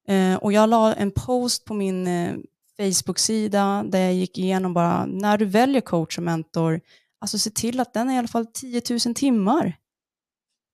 Eh, 0.08 0.36
och 0.36 0.54
jag 0.54 0.70
la 0.70 0.94
en 0.94 1.12
post 1.12 1.66
på 1.66 1.74
min 1.74 2.08
eh, 2.08 2.36
Facebook-sida 2.78 3.84
där 3.84 4.00
jag 4.00 4.14
gick 4.14 4.38
igenom 4.38 4.74
bara, 4.74 5.06
när 5.06 5.38
du 5.38 5.46
väljer 5.46 5.82
coach 5.82 6.18
och 6.18 6.24
mentor, 6.24 6.82
alltså 7.22 7.40
se 7.40 7.50
till 7.50 7.80
att 7.80 7.94
den 7.94 8.10
är 8.10 8.16
i 8.16 8.18
alla 8.18 8.28
fall 8.28 8.46
10 8.46 8.82
000 9.06 9.16
timmar 9.16 9.78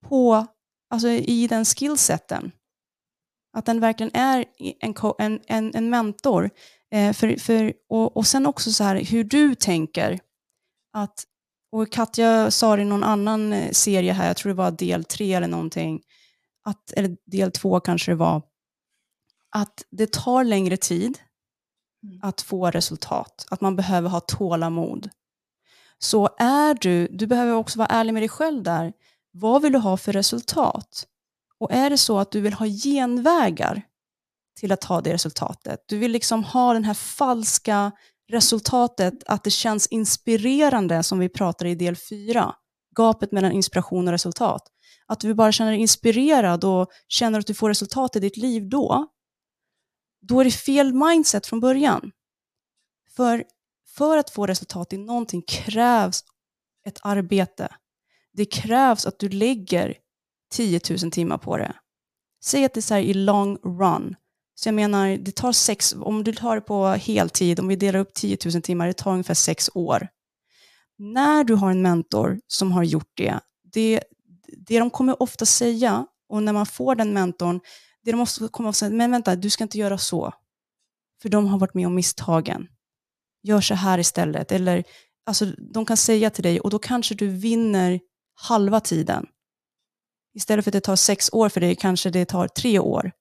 på, 0.06 0.46
alltså 0.90 1.08
i 1.08 1.46
den 1.46 1.64
skillseten. 1.64 2.52
Att 3.52 3.66
den 3.66 3.80
verkligen 3.80 4.14
är 4.14 4.44
en, 4.80 4.94
en, 5.18 5.40
en, 5.46 5.74
en 5.74 5.90
mentor. 5.90 6.50
Eh, 6.90 7.12
för, 7.12 7.36
för, 7.36 7.72
och, 7.88 8.16
och 8.16 8.26
sen 8.26 8.46
också 8.46 8.72
så 8.72 8.84
här 8.84 9.04
hur 9.04 9.24
du 9.24 9.54
tänker. 9.54 10.20
Att 10.92 11.24
och 11.72 11.92
Katja 11.92 12.50
sa 12.50 12.76
det 12.76 12.82
i 12.82 12.84
någon 12.84 13.04
annan 13.04 13.52
eh, 13.52 13.70
serie 13.70 14.12
här, 14.12 14.26
jag 14.26 14.36
tror 14.36 14.50
det 14.50 14.56
var 14.56 14.70
del 14.70 15.04
tre 15.04 15.34
eller 15.34 15.48
någonting, 15.48 16.02
att, 16.64 16.92
eller 16.92 17.16
del 17.26 17.52
två 17.52 17.80
kanske 17.80 18.12
det 18.12 18.16
var, 18.16 18.42
att 19.50 19.84
det 19.90 20.12
tar 20.12 20.44
längre 20.44 20.76
tid. 20.76 21.18
Mm. 22.02 22.20
att 22.22 22.40
få 22.40 22.70
resultat, 22.70 23.46
att 23.50 23.60
man 23.60 23.76
behöver 23.76 24.08
ha 24.08 24.20
tålamod. 24.20 25.10
Så 25.98 26.28
är 26.38 26.74
du, 26.74 27.08
du 27.10 27.26
behöver 27.26 27.52
också 27.52 27.78
vara 27.78 27.88
ärlig 27.88 28.12
med 28.12 28.22
dig 28.22 28.28
själv 28.28 28.62
där, 28.62 28.92
vad 29.32 29.62
vill 29.62 29.72
du 29.72 29.78
ha 29.78 29.96
för 29.96 30.12
resultat? 30.12 31.06
Och 31.60 31.72
är 31.72 31.90
det 31.90 31.98
så 31.98 32.18
att 32.18 32.30
du 32.30 32.40
vill 32.40 32.52
ha 32.52 32.66
genvägar 32.66 33.82
till 34.60 34.72
att 34.72 34.84
ha 34.84 35.00
det 35.00 35.12
resultatet, 35.12 35.84
du 35.86 35.98
vill 35.98 36.12
liksom 36.12 36.44
ha 36.44 36.72
den 36.72 36.84
här 36.84 36.94
falska 36.94 37.92
resultatet 38.30 39.14
att 39.26 39.44
det 39.44 39.50
känns 39.50 39.86
inspirerande 39.86 41.02
som 41.02 41.18
vi 41.18 41.28
pratar 41.28 41.66
i 41.66 41.74
del 41.74 41.96
4, 41.96 42.54
gapet 42.96 43.32
mellan 43.32 43.52
inspiration 43.52 44.08
och 44.08 44.12
resultat. 44.12 44.62
Att 45.06 45.20
du 45.20 45.34
bara 45.34 45.52
känner 45.52 45.70
dig 45.70 45.80
inspirerad 45.80 46.64
och 46.64 46.88
känner 47.08 47.38
att 47.38 47.46
du 47.46 47.54
får 47.54 47.68
resultat 47.68 48.16
i 48.16 48.20
ditt 48.20 48.36
liv 48.36 48.68
då, 48.68 49.06
då 50.20 50.40
är 50.40 50.44
det 50.44 50.50
fel 50.50 50.94
mindset 50.94 51.46
från 51.46 51.60
början. 51.60 52.12
För, 53.16 53.44
för 53.96 54.18
att 54.18 54.30
få 54.30 54.46
resultat 54.46 54.92
i 54.92 54.96
någonting 54.96 55.42
krävs 55.42 56.24
ett 56.86 56.98
arbete. 57.02 57.74
Det 58.32 58.44
krävs 58.44 59.06
att 59.06 59.18
du 59.18 59.28
lägger 59.28 59.96
10 60.50 60.80
000 61.02 61.10
timmar 61.10 61.38
på 61.38 61.56
det. 61.56 61.76
Säg 62.44 62.64
att 62.64 62.74
det 62.74 62.80
är 62.80 62.82
så 62.82 62.94
här 62.94 63.00
i 63.00 63.14
long 63.14 63.56
run. 63.56 64.16
Så 64.54 64.68
jag 64.68 64.74
menar, 64.74 65.16
det 65.16 65.36
tar 65.36 65.52
sex, 65.52 65.94
om 65.98 66.24
du 66.24 66.32
tar 66.32 66.54
det 66.54 66.60
på 66.60 66.86
heltid, 66.86 67.60
om 67.60 67.68
vi 67.68 67.76
delar 67.76 68.00
upp 68.00 68.14
10 68.14 68.38
000 68.54 68.62
timmar, 68.62 68.86
det 68.86 68.92
tar 68.92 69.12
ungefär 69.12 69.34
sex 69.34 69.70
år. 69.74 70.08
När 70.98 71.44
du 71.44 71.54
har 71.54 71.70
en 71.70 71.82
mentor 71.82 72.40
som 72.46 72.72
har 72.72 72.82
gjort 72.82 73.10
det, 73.14 73.40
det, 73.72 74.00
det 74.66 74.78
de 74.78 74.90
kommer 74.90 75.22
ofta 75.22 75.46
säga, 75.46 76.06
och 76.28 76.42
när 76.42 76.52
man 76.52 76.66
får 76.66 76.94
den 76.94 77.12
mentorn, 77.12 77.60
det 78.08 78.12
de 78.12 78.18
måste 78.18 78.48
komma 78.48 78.68
och 78.68 78.76
säga, 78.76 78.90
men 78.90 79.10
vänta, 79.10 79.36
du 79.36 79.50
ska 79.50 79.64
inte 79.64 79.78
göra 79.78 79.98
så. 79.98 80.32
För 81.22 81.28
de 81.28 81.46
har 81.46 81.58
varit 81.58 81.74
med 81.74 81.86
om 81.86 81.94
misstagen. 81.94 82.68
Gör 83.42 83.60
så 83.60 83.74
här 83.74 83.98
istället. 83.98 84.52
Eller, 84.52 84.84
alltså, 85.26 85.46
de 85.46 85.86
kan 85.86 85.96
säga 85.96 86.30
till 86.30 86.42
dig, 86.42 86.60
och 86.60 86.70
då 86.70 86.78
kanske 86.78 87.14
du 87.14 87.28
vinner 87.28 88.00
halva 88.34 88.80
tiden. 88.80 89.26
Istället 90.34 90.64
för 90.64 90.70
att 90.70 90.72
det 90.72 90.80
tar 90.80 90.96
sex 90.96 91.30
år 91.32 91.48
för 91.48 91.60
dig, 91.60 91.76
kanske 91.76 92.10
det 92.10 92.24
tar 92.24 92.48
tre 92.48 92.78
år. 92.78 93.12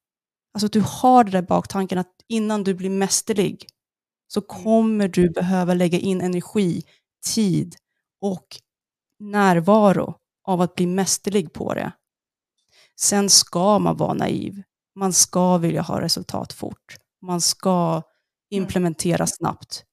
Alltså 0.53 0.65
att 0.65 0.73
du 0.73 0.83
har 0.85 1.23
det 1.23 1.31
där 1.31 1.41
baktanken 1.41 1.97
att 1.97 2.11
innan 2.27 2.63
du 2.63 2.73
blir 2.73 2.89
mästerlig 2.89 3.67
så 4.27 4.41
kommer 4.41 5.07
du 5.07 5.29
behöva 5.29 5.73
lägga 5.73 5.99
in 5.99 6.21
energi, 6.21 6.83
tid 7.25 7.75
och 8.21 8.47
närvaro 9.19 10.15
av 10.43 10.61
att 10.61 10.75
bli 10.75 10.87
mästerlig 10.87 11.53
på 11.53 11.73
det. 11.73 11.91
Sen 12.99 13.29
ska 13.29 13.79
man 13.79 13.97
vara 13.97 14.13
naiv. 14.13 14.63
Man 14.97 15.13
ska 15.13 15.57
vilja 15.57 15.81
ha 15.81 16.01
resultat 16.01 16.53
fort. 16.53 16.95
Man 17.21 17.41
ska 17.41 17.91
mm. 17.91 18.03
implementera 18.49 19.27
snabbt, 19.27 19.83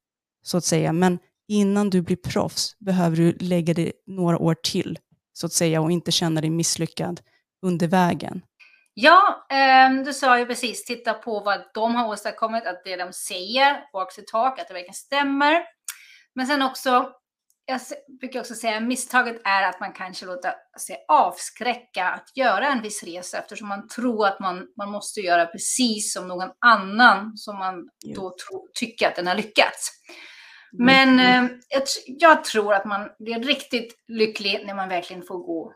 så 0.43 0.57
att 0.57 0.65
säga. 0.65 0.93
Men 0.93 1.19
innan 1.49 1.91
du 1.91 2.03
blir 2.03 2.17
proffs 2.17 2.79
behöver 2.79 3.17
du 3.17 3.33
lägga 3.33 3.75
det 3.75 3.93
några 4.07 4.39
år 4.39 4.55
till, 4.55 4.99
så 5.33 5.47
att 5.47 5.53
säga, 5.53 5.81
och 5.81 5.91
inte 5.91 6.13
känna 6.13 6.41
dig 6.41 6.51
misslyckad 6.51 7.21
under 7.63 7.89
vägen. 7.89 8.43
Ja, 8.95 9.47
eh, 9.51 10.05
du 10.05 10.13
sa 10.13 10.39
ju 10.39 10.47
precis, 10.47 10.85
titta 10.85 11.15
på 11.15 11.41
vad 11.41 11.61
de 11.75 11.95
har 11.95 12.09
åstadkommit, 12.09 12.67
att 12.67 12.85
det 12.85 12.97
de 12.97 13.13
säger, 13.13 13.93
walks 13.93 14.17
the 14.17 14.23
talk, 14.23 14.59
att 14.59 14.69
det 14.69 14.75
verkligen 14.75 14.95
stämmer. 14.95 15.63
Men 16.35 16.47
sen 16.47 16.63
också, 16.63 17.11
jag 17.67 17.81
brukar 18.21 18.41
också 18.41 18.55
säga 18.55 18.81
misstaget 18.81 19.41
är 19.45 19.63
att 19.63 19.81
man 19.81 19.93
kanske 19.93 20.27
låter 20.27 20.55
sig 20.79 21.05
avskräcka 21.09 22.05
att 22.05 22.37
göra 22.37 22.69
en 22.69 22.83
viss 22.83 23.03
resa 23.03 23.39
eftersom 23.39 23.69
man 23.69 23.89
tror 23.89 24.27
att 24.27 24.41
man, 24.41 24.67
man 24.77 24.91
måste 24.91 25.21
göra 25.21 25.47
precis 25.47 26.13
som 26.13 26.29
någon 26.29 26.51
annan 26.59 27.37
som 27.37 27.59
man 27.59 27.75
yeah. 27.75 28.15
då 28.15 28.31
tro, 28.31 28.69
tycker 28.75 29.09
att 29.09 29.17
den 29.17 29.27
har 29.27 29.35
lyckats. 29.35 29.91
Mm. 30.79 30.87
Men 30.87 31.21
eh, 31.21 31.51
jag, 31.69 31.83
jag, 32.07 32.45
tror 32.45 32.75
att 32.75 32.85
man 32.85 33.09
blir 33.19 33.39
riktigt 33.39 33.95
lycklig 34.09 34.65
när 34.67 34.75
man 34.75 34.89
verkligen 34.89 35.23
får 35.23 35.39
gå 35.39 35.73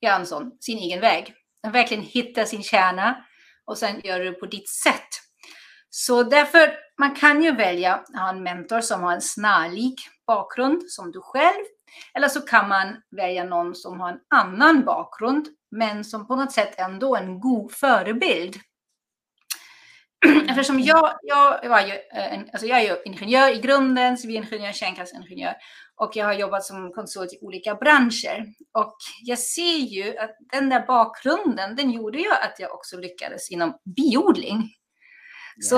göra 0.00 0.24
sån, 0.24 0.56
sin 0.60 0.78
egen 0.78 1.00
väg 1.00 1.34
verkligen 1.72 2.02
hitta 2.02 2.44
sin 2.44 2.62
kärna 2.62 3.24
och 3.64 3.78
sen 3.78 4.00
göra 4.04 4.24
det 4.24 4.32
på 4.32 4.46
ditt 4.46 4.68
sätt. 4.68 5.08
Så 5.96 6.22
därför, 6.22 6.76
man 6.98 7.14
kan 7.14 7.42
ju 7.42 7.52
välja 7.52 7.94
att 7.94 8.08
ha 8.14 8.30
en 8.30 8.42
mentor 8.42 8.80
som 8.80 9.02
har 9.02 9.12
en 9.12 9.20
snarlik 9.20 10.00
bakgrund 10.26 10.82
som 10.90 11.12
du 11.12 11.20
själv. 11.20 11.64
Eller 12.14 12.28
så 12.28 12.40
kan 12.40 12.68
man 12.68 12.96
välja 13.16 13.44
någon 13.44 13.74
som 13.74 14.00
har 14.00 14.08
en 14.10 14.20
annan 14.34 14.84
bakgrund, 14.84 15.48
men 15.70 16.04
som 16.04 16.26
på 16.26 16.36
något 16.36 16.52
sätt 16.52 16.74
ändå 16.76 17.16
är 17.16 17.22
en 17.22 17.40
god 17.40 17.72
förebild. 17.72 18.56
Eftersom 20.48 20.80
jag, 20.80 21.18
jag, 21.22 21.68
var 21.68 21.80
ju, 21.80 21.92
en, 22.10 22.48
alltså 22.52 22.66
jag 22.66 22.80
är 22.80 22.84
ju 22.84 22.96
ingenjör 23.04 23.54
i 23.56 23.60
grunden, 23.60 24.18
civilingenjör, 24.18 24.72
kärnkraftsingenjör. 24.72 25.54
Och 25.96 26.10
jag 26.14 26.24
har 26.26 26.32
jobbat 26.32 26.64
som 26.64 26.92
konsult 26.92 27.32
i 27.32 27.38
olika 27.40 27.74
branscher. 27.74 28.46
Och 28.78 28.96
jag 29.22 29.38
ser 29.38 29.76
ju 29.76 30.18
att 30.18 30.36
den 30.52 30.68
där 30.68 30.86
bakgrunden, 30.86 31.76
den 31.76 31.90
gjorde 31.90 32.18
ju 32.18 32.30
att 32.30 32.56
jag 32.58 32.74
också 32.74 32.96
lyckades 32.96 33.50
inom 33.50 33.78
biodling. 33.96 34.70
Så 35.60 35.76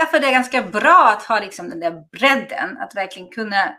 därför 0.00 0.16
är 0.16 0.20
det 0.20 0.32
ganska 0.32 0.62
bra 0.62 1.14
att 1.16 1.22
ha 1.22 1.40
liksom 1.40 1.70
den 1.70 1.80
där 1.80 2.04
bredden, 2.12 2.78
att 2.78 2.94
verkligen 2.94 3.28
kunna 3.28 3.74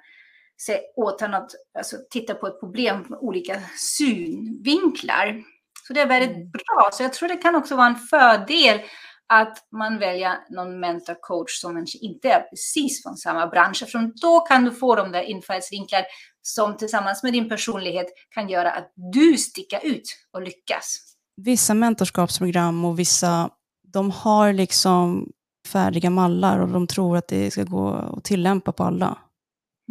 se, 0.58 0.80
åta 0.96 1.28
något, 1.28 1.56
alltså 1.78 1.98
titta 2.10 2.36
på 2.36 2.48
ett 2.48 2.60
problem 2.60 3.06
från 3.06 3.18
olika 3.18 3.62
synvinklar. 3.78 5.44
Så 5.88 5.94
det 5.94 6.02
är 6.02 6.08
väldigt 6.08 6.36
mm. 6.36 6.52
bra. 6.52 6.90
Så 6.92 7.04
jag 7.04 7.14
tror 7.14 7.30
det 7.30 7.38
kan 7.38 7.56
också 7.56 7.76
vara 7.76 7.88
en 7.88 7.96
fördel 7.96 8.82
att 9.28 9.58
man 9.72 10.00
väljer 10.00 10.38
någon 10.50 10.80
mentor 10.80 11.18
coach 11.22 11.52
som 11.52 11.76
kanske 11.76 11.98
inte 11.98 12.30
är 12.30 12.42
precis 12.42 13.04
från 13.04 13.18
samma 13.18 13.48
bransch. 13.48 13.84
För 13.92 14.22
då 14.22 14.40
kan 14.40 14.66
du 14.66 14.72
få 14.72 14.96
de 14.96 15.12
där 15.12 15.22
infallsvinklar 15.22 16.04
som 16.42 16.78
tillsammans 16.78 17.24
med 17.24 17.34
din 17.34 17.50
personlighet 17.50 18.08
kan 18.30 18.50
göra 18.50 18.72
att 18.72 18.92
du 18.96 19.38
sticker 19.38 19.86
ut 19.86 20.04
och 20.34 20.42
lyckas. 20.42 21.00
Vissa 21.36 21.74
mentorskapsprogram 21.74 22.86
och 22.86 23.00
vissa, 23.00 23.50
de 23.94 24.12
har 24.12 24.54
liksom 24.54 25.32
färdiga 25.68 26.10
mallar 26.10 26.60
och 26.60 26.70
de 26.70 26.88
tror 26.88 27.18
att 27.18 27.28
det 27.28 27.52
ska 27.52 27.64
gå 27.64 27.94
att 27.94 28.24
tillämpa 28.24 28.72
på 28.72 28.84
alla. 28.84 29.18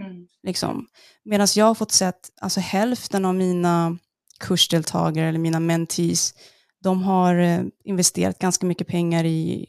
Mm. 0.00 0.26
Liksom. 0.42 0.86
Medan 1.24 1.46
jag 1.56 1.66
har 1.66 1.74
fått 1.74 1.92
sett, 1.92 2.30
alltså 2.40 2.60
hälften 2.60 3.24
av 3.24 3.34
mina 3.34 3.98
kursdeltagare 4.40 5.28
eller 5.28 5.38
mina 5.38 5.60
mentees 5.60 6.34
de 6.82 7.02
har 7.02 7.34
eh, 7.36 7.60
investerat 7.84 8.38
ganska 8.38 8.66
mycket 8.66 8.86
pengar 8.86 9.24
i 9.24 9.66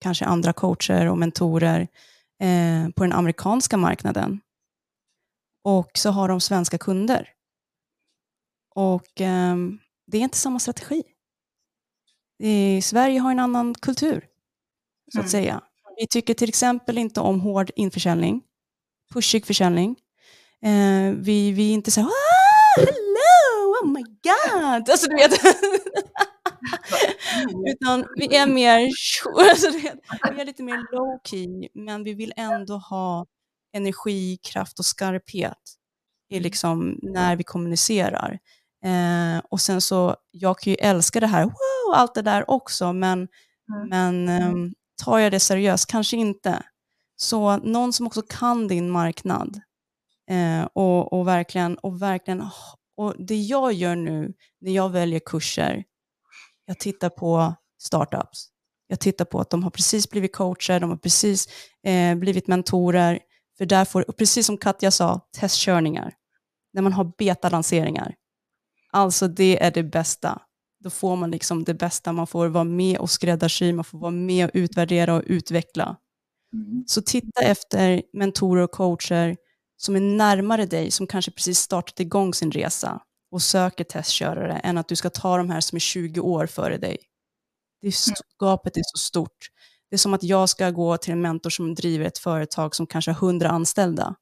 kanske 0.00 0.24
andra 0.24 0.52
coacher 0.52 1.06
och 1.06 1.18
mentorer 1.18 1.88
eh, 2.42 2.88
på 2.96 3.02
den 3.02 3.12
amerikanska 3.12 3.76
marknaden. 3.76 4.40
Och 5.64 5.90
så 5.94 6.10
har 6.10 6.28
de 6.28 6.40
svenska 6.40 6.78
kunder. 6.78 7.28
Och 8.74 9.20
eh, 9.20 9.56
det 10.06 10.18
är 10.18 10.22
inte 10.22 10.38
samma 10.38 10.58
strategi. 10.58 11.02
I 12.40 12.82
Sverige 12.82 13.20
har 13.20 13.30
en 13.30 13.38
annan 13.38 13.74
kultur, 13.74 14.24
så 15.12 15.18
att 15.18 15.24
mm. 15.24 15.30
säga. 15.30 15.60
Vi 15.96 16.06
tycker 16.06 16.34
till 16.34 16.48
exempel 16.48 16.98
inte 16.98 17.20
om 17.20 17.40
hård 17.40 17.70
införsäljning, 17.76 18.42
pushig 19.12 19.46
försäljning. 19.46 19.96
Eh, 20.62 21.12
vi, 21.16 21.52
vi 21.52 21.70
är 21.70 21.74
inte 21.74 21.90
så 21.90 22.00
här, 22.00 22.08
ah, 22.08 22.80
hello, 22.80 23.74
oh 23.82 23.88
my 23.92 24.02
god. 24.02 24.90
Alltså, 24.90 25.06
du 25.08 25.16
vet. 25.16 25.32
Utan 27.66 28.06
vi 28.16 28.36
är 28.36 28.46
mer, 28.46 28.88
alltså 29.50 29.70
vi 29.70 30.40
är 30.40 30.44
lite 30.44 30.62
mer 30.62 30.92
low 30.92 31.18
key, 31.24 31.68
men 31.74 32.04
vi 32.04 32.14
vill 32.14 32.32
ändå 32.36 32.74
ha 32.74 33.26
energi, 33.76 34.38
kraft 34.42 34.78
och 34.78 34.84
skarphet 34.84 35.58
i 36.30 36.34
mm. 36.34 36.42
liksom 36.42 36.98
när 37.02 37.36
vi 37.36 37.44
kommunicerar. 37.44 38.38
Eh, 38.84 39.42
och 39.50 39.60
sen 39.60 39.80
så, 39.80 40.16
jag 40.30 40.58
kan 40.58 40.70
ju 40.70 40.76
älska 40.76 41.20
det 41.20 41.26
här, 41.26 41.44
wow, 41.44 41.79
allt 41.94 42.14
det 42.14 42.22
där 42.22 42.50
också, 42.50 42.92
men, 42.92 43.28
mm. 43.72 43.88
men 43.88 44.28
eh, 44.28 44.70
tar 45.04 45.18
jag 45.18 45.32
det 45.32 45.40
seriöst? 45.40 45.86
Kanske 45.86 46.16
inte. 46.16 46.62
Så 47.16 47.56
någon 47.56 47.92
som 47.92 48.06
också 48.06 48.22
kan 48.22 48.68
din 48.68 48.90
marknad 48.90 49.60
eh, 50.30 50.62
och, 50.72 51.12
och, 51.12 51.28
verkligen, 51.28 51.78
och 51.78 52.02
verkligen, 52.02 52.44
och 52.96 53.14
det 53.18 53.36
jag 53.36 53.72
gör 53.72 53.96
nu 53.96 54.34
när 54.60 54.72
jag 54.72 54.88
väljer 54.88 55.20
kurser, 55.20 55.84
jag 56.64 56.78
tittar 56.78 57.08
på 57.08 57.54
startups. 57.78 58.48
Jag 58.86 59.00
tittar 59.00 59.24
på 59.24 59.40
att 59.40 59.50
de 59.50 59.62
har 59.62 59.70
precis 59.70 60.10
blivit 60.10 60.36
coacher, 60.36 60.80
de 60.80 60.90
har 60.90 60.96
precis 60.96 61.48
eh, 61.84 62.14
blivit 62.14 62.46
mentorer. 62.46 63.18
För 63.58 63.66
där 63.66 63.84
får, 63.84 64.02
precis 64.02 64.46
som 64.46 64.56
Katja 64.56 64.90
sa, 64.90 65.20
testkörningar. 65.40 66.14
När 66.72 66.82
man 66.82 66.92
har 66.92 67.12
betalanseringar. 67.18 68.14
Alltså 68.92 69.28
det 69.28 69.62
är 69.62 69.70
det 69.70 69.82
bästa. 69.82 70.42
Då 70.84 70.90
får 70.90 71.16
man 71.16 71.30
liksom 71.30 71.64
det 71.64 71.74
bästa. 71.74 72.12
Man 72.12 72.26
får 72.26 72.48
vara 72.48 72.64
med 72.64 72.98
och 72.98 73.10
skräddarsy, 73.10 73.72
man 73.72 73.84
får 73.84 73.98
vara 73.98 74.10
med 74.10 74.44
och 74.44 74.50
utvärdera 74.54 75.14
och 75.14 75.22
utveckla. 75.26 75.96
Mm. 76.52 76.84
Så 76.86 77.02
titta 77.02 77.42
efter 77.42 78.02
mentorer 78.12 78.62
och 78.62 78.70
coacher 78.70 79.36
som 79.76 79.96
är 79.96 80.00
närmare 80.00 80.66
dig, 80.66 80.90
som 80.90 81.06
kanske 81.06 81.30
precis 81.30 81.58
startat 81.58 82.00
igång 82.00 82.34
sin 82.34 82.50
resa 82.52 83.00
och 83.30 83.42
söker 83.42 83.84
testkörare, 83.84 84.52
än 84.58 84.78
att 84.78 84.88
du 84.88 84.96
ska 84.96 85.10
ta 85.10 85.36
de 85.36 85.50
här 85.50 85.60
som 85.60 85.76
är 85.76 85.80
20 85.80 86.20
år 86.20 86.46
före 86.46 86.76
dig. 86.78 86.96
Det 87.82 87.88
är, 87.88 88.08
Mm. 88.08 88.16
gapet 88.40 88.76
är 88.76 88.82
så 88.84 88.98
stort. 88.98 89.38
Det 89.90 89.96
är 89.96 89.98
som 89.98 90.14
att 90.14 90.22
jag 90.22 90.48
ska 90.48 90.70
gå 90.70 90.96
till 90.96 91.12
en 91.12 91.20
mentor 91.22 91.50
som 91.50 91.74
driver 91.74 92.04
ett 92.04 92.18
företag 92.18 92.74
som 92.74 92.86
kanske 92.86 93.10
har 93.10 93.16
100 93.28 93.48
anställda, 93.48 94.14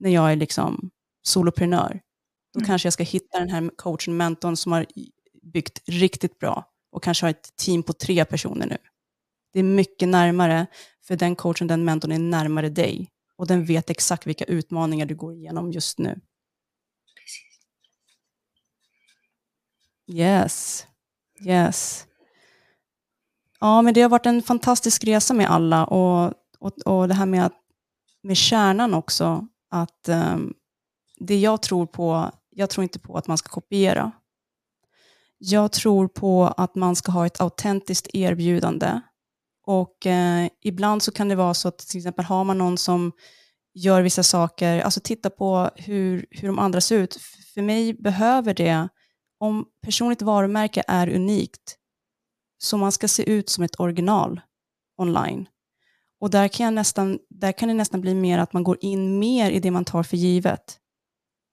när 0.00 0.10
jag 0.10 0.32
är 0.32 0.36
liksom 0.36 0.90
soloprenör. 1.22 2.00
Då 2.54 2.60
Mm. 2.60 2.66
kanske 2.66 2.86
jag 2.86 2.92
ska 2.92 3.02
hitta 3.04 3.38
den 3.38 3.48
här 3.50 3.70
coachen, 3.76 4.16
mentorn 4.16 4.56
som 4.56 4.72
har 4.72 4.86
byggt 5.42 5.88
riktigt 5.88 6.38
bra 6.38 6.64
och 6.92 7.02
kanske 7.02 7.26
har 7.26 7.30
ett 7.30 7.56
team 7.56 7.82
på 7.82 7.92
tre 7.92 8.24
personer 8.24 8.66
nu. 8.66 8.76
Det 9.52 9.58
är 9.58 9.64
mycket 9.64 10.08
närmare, 10.08 10.66
för 11.02 11.16
den 11.16 11.36
coachen, 11.36 11.66
den 11.66 11.84
mentorn 11.84 12.12
är 12.12 12.18
närmare 12.18 12.68
dig 12.68 13.10
och 13.36 13.46
den 13.46 13.64
vet 13.64 13.90
exakt 13.90 14.26
vilka 14.26 14.44
utmaningar 14.44 15.06
du 15.06 15.14
går 15.14 15.34
igenom 15.34 15.72
just 15.72 15.98
nu. 15.98 16.20
Precis. 17.16 17.60
Yes, 20.18 20.86
yes. 21.46 22.06
Ja, 23.60 23.82
men 23.82 23.94
det 23.94 24.02
har 24.02 24.08
varit 24.08 24.26
en 24.26 24.42
fantastisk 24.42 25.04
resa 25.04 25.34
med 25.34 25.50
alla 25.50 25.84
och, 25.86 26.34
och, 26.58 26.78
och 26.86 27.08
det 27.08 27.14
här 27.14 27.26
med, 27.26 27.46
att, 27.46 27.56
med 28.22 28.36
kärnan 28.36 28.94
också, 28.94 29.46
att 29.70 30.08
um, 30.08 30.54
det 31.16 31.38
jag 31.38 31.62
tror 31.62 31.86
på, 31.86 32.30
jag 32.50 32.70
tror 32.70 32.82
inte 32.82 32.98
på 32.98 33.16
att 33.16 33.26
man 33.26 33.38
ska 33.38 33.48
kopiera. 33.48 34.12
Jag 35.42 35.72
tror 35.72 36.08
på 36.08 36.46
att 36.46 36.74
man 36.74 36.96
ska 36.96 37.12
ha 37.12 37.26
ett 37.26 37.40
autentiskt 37.40 38.08
erbjudande. 38.14 39.00
Och 39.66 40.06
eh, 40.06 40.48
ibland 40.62 41.02
så 41.02 41.12
kan 41.12 41.28
det 41.28 41.34
vara 41.34 41.54
så 41.54 41.68
att 41.68 41.78
till 41.78 41.98
exempel 41.98 42.24
har 42.24 42.44
man 42.44 42.58
någon 42.58 42.78
som 42.78 43.12
gör 43.74 44.02
vissa 44.02 44.22
saker, 44.22 44.80
alltså 44.80 45.00
titta 45.00 45.30
på 45.30 45.70
hur, 45.76 46.26
hur 46.30 46.48
de 46.48 46.58
andra 46.58 46.80
ser 46.80 46.98
ut. 46.98 47.16
För 47.54 47.62
mig 47.62 47.94
behöver 47.94 48.54
det, 48.54 48.88
om 49.38 49.66
personligt 49.82 50.22
varumärke 50.22 50.82
är 50.88 51.08
unikt, 51.08 51.76
så 52.58 52.76
man 52.76 52.92
ska 52.92 53.08
se 53.08 53.30
ut 53.30 53.48
som 53.48 53.64
ett 53.64 53.80
original 53.80 54.40
online. 54.98 55.48
Och 56.20 56.30
där 56.30 56.48
kan, 56.48 56.64
jag 56.64 56.74
nästan, 56.74 57.18
där 57.28 57.52
kan 57.52 57.68
det 57.68 57.74
nästan 57.74 58.00
bli 58.00 58.14
mer 58.14 58.38
att 58.38 58.52
man 58.52 58.64
går 58.64 58.78
in 58.80 59.18
mer 59.18 59.50
i 59.50 59.60
det 59.60 59.70
man 59.70 59.84
tar 59.84 60.02
för 60.02 60.16
givet. 60.16 60.78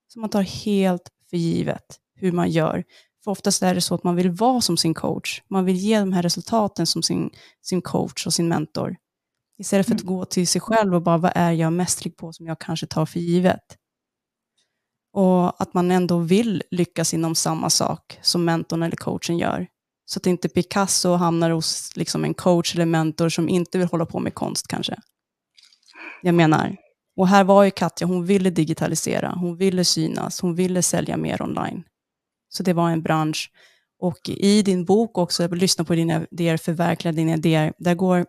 Så 0.08 0.20
man 0.20 0.30
tar 0.30 0.42
helt 0.42 1.10
för 1.30 1.38
givet 1.38 2.00
hur 2.16 2.32
man 2.32 2.50
gör. 2.50 2.84
För 3.28 3.32
oftast 3.32 3.64
är 3.64 3.76
det 3.76 3.82
så 3.82 3.96
att 3.96 4.04
man 4.04 4.16
vill 4.16 4.30
vara 4.30 4.62
som 4.62 4.78
sin 4.78 4.94
coach. 4.94 5.42
Man 5.50 5.66
vill 5.66 5.76
ge 5.76 6.00
de 6.00 6.14
här 6.14 6.22
resultaten 6.22 6.88
som 6.88 7.04
sin, 7.04 7.30
sin 7.62 7.82
coach 7.82 8.26
och 8.26 8.34
sin 8.34 8.48
mentor. 8.48 8.96
Istället 9.60 9.88
för 9.88 9.96
att 9.96 10.02
gå 10.02 10.26
till 10.26 10.48
sig 10.48 10.62
själv 10.62 10.96
och 10.96 11.02
bara, 11.02 11.18
vad 11.18 11.32
är 11.36 11.52
jag 11.52 11.74
mästerlig 11.74 12.18
på 12.18 12.34
som 12.34 12.48
jag 12.48 12.60
kanske 12.60 12.88
tar 12.88 13.06
för 13.06 13.20
givet? 13.20 13.62
Och 15.14 15.62
att 15.62 15.74
man 15.74 15.92
ändå 15.92 16.18
vill 16.18 16.64
lyckas 16.72 17.14
inom 17.14 17.36
samma 17.36 17.70
sak 17.70 18.20
som 18.22 18.46
mentorn 18.46 18.84
eller 18.84 18.98
coachen 18.98 19.38
gör. 19.38 19.68
Så 20.06 20.20
att 20.20 20.28
inte 20.28 20.50
Picasso 20.50 21.14
hamnar 21.14 21.50
hos 21.50 21.96
liksom 21.96 22.24
en 22.24 22.34
coach 22.34 22.76
eller 22.76 22.86
mentor 22.86 23.30
som 23.30 23.50
inte 23.50 23.78
vill 23.78 23.88
hålla 23.88 24.06
på 24.06 24.20
med 24.20 24.34
konst 24.34 24.68
kanske. 24.68 24.96
Jag 26.22 26.36
menar, 26.36 26.78
och 27.18 27.28
här 27.28 27.44
var 27.44 27.64
ju 27.64 27.72
Katja, 27.72 28.08
hon 28.08 28.26
ville 28.26 28.50
digitalisera, 28.50 29.30
hon 29.36 29.58
ville 29.58 29.86
synas, 29.86 30.42
hon 30.42 30.56
ville 30.56 30.84
sälja 30.84 31.18
mer 31.18 31.42
online. 31.42 31.84
Så 32.58 32.64
det 32.64 32.74
var 32.74 32.90
en 32.92 33.02
bransch. 33.02 33.52
Och 34.00 34.30
i 34.30 34.62
din 34.62 34.86
bok 34.86 35.18
också, 35.18 35.48
lyssna 35.48 35.86
på 35.86 35.96
dina 35.96 36.26
idéer, 36.32 36.58
förverkliga 36.58 37.12
dina 37.12 37.34
idéer, 37.34 37.74
där 37.78 37.96
går 37.96 38.26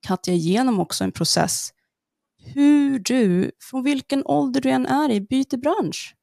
Katja 0.00 0.34
igenom 0.34 0.80
också 0.80 1.04
en 1.04 1.12
process. 1.12 1.70
Hur 2.54 2.98
du, 2.98 3.50
från 3.60 3.82
vilken 3.82 4.26
ålder 4.26 4.60
du 4.60 4.70
än 4.70 4.86
är 4.86 5.10
i, 5.10 5.20
byter 5.20 5.56
bransch. 5.56 6.14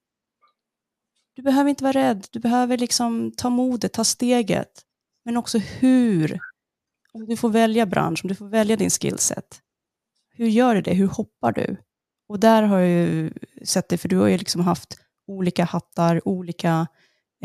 Du 1.34 1.42
behöver 1.42 1.70
inte 1.70 1.84
vara 1.84 1.94
rädd, 1.94 2.28
du 2.32 2.40
behöver 2.40 2.78
liksom 2.78 3.32
ta 3.38 3.50
modet, 3.50 3.94
ta 3.94 4.04
steget. 4.04 4.82
Men 5.26 5.38
också 5.38 5.58
hur. 5.58 6.40
Om 7.14 7.26
du 7.26 7.38
får 7.38 7.50
välja 7.50 7.86
bransch, 7.86 8.20
om 8.24 8.28
du 8.28 8.36
får 8.36 8.48
välja 8.48 8.76
din 8.76 8.90
skillset. 8.90 9.62
Hur 10.30 10.48
gör 10.48 10.76
du 10.76 10.82
det? 10.82 10.94
Hur 10.94 11.08
hoppar 11.08 11.52
du? 11.52 11.78
Och 12.28 12.40
där 12.40 12.64
har 12.64 12.80
jag 12.80 12.90
ju 12.90 13.34
sett 13.64 13.90
det, 13.90 13.98
för 13.98 14.10
du 14.10 14.18
har 14.18 14.28
ju 14.28 14.38
liksom 14.38 14.62
haft 14.62 14.98
olika 15.28 15.64
hattar, 15.64 16.28
olika 16.28 16.88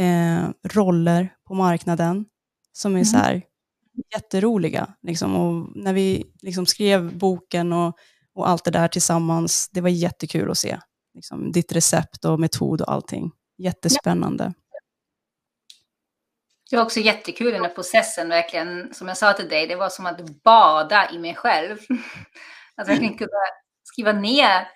eh, 0.00 0.48
roller 0.64 1.34
på 1.48 1.54
marknaden 1.54 2.26
som 2.72 2.92
är 2.92 2.96
Mm. 2.96 3.04
så 3.04 3.16
här 3.16 3.42
jätteroliga. 4.14 4.94
Liksom. 5.02 5.36
Och 5.36 5.76
när 5.76 5.92
vi 5.92 6.32
liksom 6.42 6.66
skrev 6.66 7.18
boken 7.18 7.72
och, 7.72 7.98
och 8.34 8.48
allt 8.48 8.64
det 8.64 8.70
där 8.70 8.88
tillsammans, 8.88 9.68
det 9.72 9.80
var 9.80 9.88
jättekul 9.88 10.50
att 10.50 10.58
se. 10.58 10.78
Liksom, 11.14 11.52
ditt 11.52 11.72
recept 11.72 12.24
och 12.24 12.40
metod 12.40 12.80
och 12.80 12.92
allting. 12.92 13.30
Jättespännande. 13.58 14.54
Det 16.70 16.76
var 16.76 16.82
också 16.84 17.00
jättekul 17.00 17.52
den 17.52 17.62
här 17.62 17.74
processen, 17.74 18.28
verkligen. 18.28 18.94
Som 18.94 19.08
jag 19.08 19.16
sa 19.16 19.32
till 19.32 19.48
dig, 19.48 19.66
det 19.66 19.76
var 19.76 19.88
som 19.88 20.06
att 20.06 20.42
bada 20.42 21.10
i 21.10 21.18
mig 21.18 21.34
själv. 21.34 21.78
Att 22.76 22.88
verkligen 22.88 23.18
kunna 23.18 23.30
skriva 23.82 24.12
ner 24.12 24.68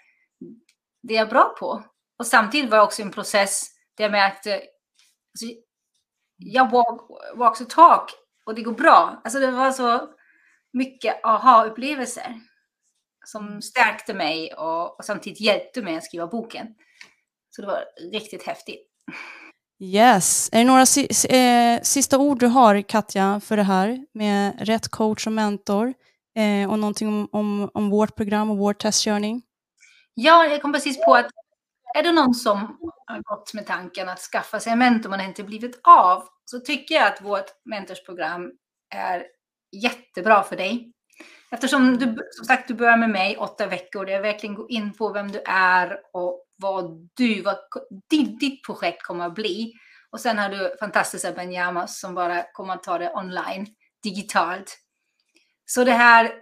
det 1.02 1.14
jag 1.14 1.26
är 1.26 1.30
bra 1.30 1.54
på. 1.60 1.82
Och 2.18 2.26
samtidigt 2.26 2.70
var 2.70 2.78
det 2.78 2.84
också 2.84 3.02
en 3.02 3.10
process 3.10 3.66
där 3.96 4.04
jag 4.04 4.12
märkte, 4.12 4.62
alltså, 5.34 5.60
jag 6.36 6.70
walk, 6.70 7.00
walks 7.34 7.58
the 7.58 7.64
talk 7.64 8.10
och 8.46 8.54
det 8.54 8.62
går 8.62 8.72
bra. 8.72 9.20
Alltså 9.24 9.38
det 9.38 9.50
var 9.50 9.72
så 9.72 10.08
mycket 10.72 11.24
aha-upplevelser 11.24 12.40
som 13.26 13.62
stärkte 13.62 14.14
mig 14.14 14.54
och, 14.54 14.98
och 14.98 15.04
samtidigt 15.04 15.40
hjälpte 15.40 15.82
mig 15.82 15.96
att 15.96 16.04
skriva 16.04 16.26
boken. 16.26 16.66
Så 17.50 17.62
det 17.62 17.68
var 17.68 17.84
riktigt 18.12 18.42
häftigt. 18.42 18.90
Yes. 19.82 20.48
Är 20.52 20.58
det 20.58 20.64
några 20.64 20.86
si 20.86 21.08
eh, 21.28 21.82
sista 21.82 22.18
ord 22.18 22.38
du 22.38 22.46
har, 22.46 22.82
Katja, 22.82 23.40
för 23.40 23.56
det 23.56 23.62
här 23.62 24.06
med 24.12 24.68
rätt 24.68 24.88
coach 24.88 25.26
och 25.26 25.32
mentor? 25.32 25.94
Eh, 26.36 26.70
och 26.70 26.78
någonting 26.78 27.08
om, 27.08 27.28
om, 27.32 27.70
om 27.74 27.90
vårt 27.90 28.16
program 28.16 28.50
och 28.50 28.58
vår 28.58 28.74
testkörning? 28.74 29.42
Ja, 30.14 30.44
jag 30.46 30.62
kom 30.62 30.72
precis 30.72 31.04
på 31.04 31.14
att 31.14 31.30
är 31.94 32.02
det 32.02 32.12
någon 32.12 32.34
som 32.34 32.78
har 33.06 33.22
gått 33.22 33.54
med 33.54 33.66
tanken 33.66 34.08
att 34.08 34.18
skaffa 34.18 34.60
sig 34.60 34.72
en 34.72 34.78
mentor 34.78 35.10
men 35.10 35.20
inte 35.20 35.44
blivit 35.44 35.80
av, 35.84 36.28
så 36.44 36.60
tycker 36.60 36.94
jag 36.94 37.06
att 37.06 37.22
vårt 37.22 37.46
mentorsprogram 37.64 38.52
är 38.94 39.26
jättebra 39.82 40.42
för 40.42 40.56
dig. 40.56 40.92
Eftersom 41.50 41.98
du, 41.98 42.16
som 42.30 42.44
sagt, 42.44 42.68
du 42.68 42.74
börjar 42.74 42.96
med 42.96 43.10
mig 43.10 43.36
åtta 43.36 43.66
veckor, 43.66 44.04
där 44.06 44.12
jag 44.12 44.22
verkligen 44.22 44.54
går 44.54 44.70
in 44.70 44.92
på 44.92 45.12
vem 45.12 45.32
du 45.32 45.42
är 45.46 46.00
och 46.12 46.44
vad 46.56 47.08
du, 47.14 47.42
vad 47.42 47.56
ditt, 48.10 48.40
ditt 48.40 48.64
projekt 48.66 49.02
kommer 49.02 49.26
att 49.26 49.34
bli. 49.34 49.72
Och 50.10 50.20
sen 50.20 50.38
har 50.38 50.48
du 50.48 50.76
fantastiska 50.80 51.32
Benjama 51.32 51.86
som 51.86 52.14
bara 52.14 52.42
kommer 52.52 52.74
att 52.74 52.82
ta 52.82 52.98
det 52.98 53.14
online, 53.14 53.66
digitalt. 54.02 54.78
Så 55.66 55.84
det 55.84 55.92
här, 55.92 56.34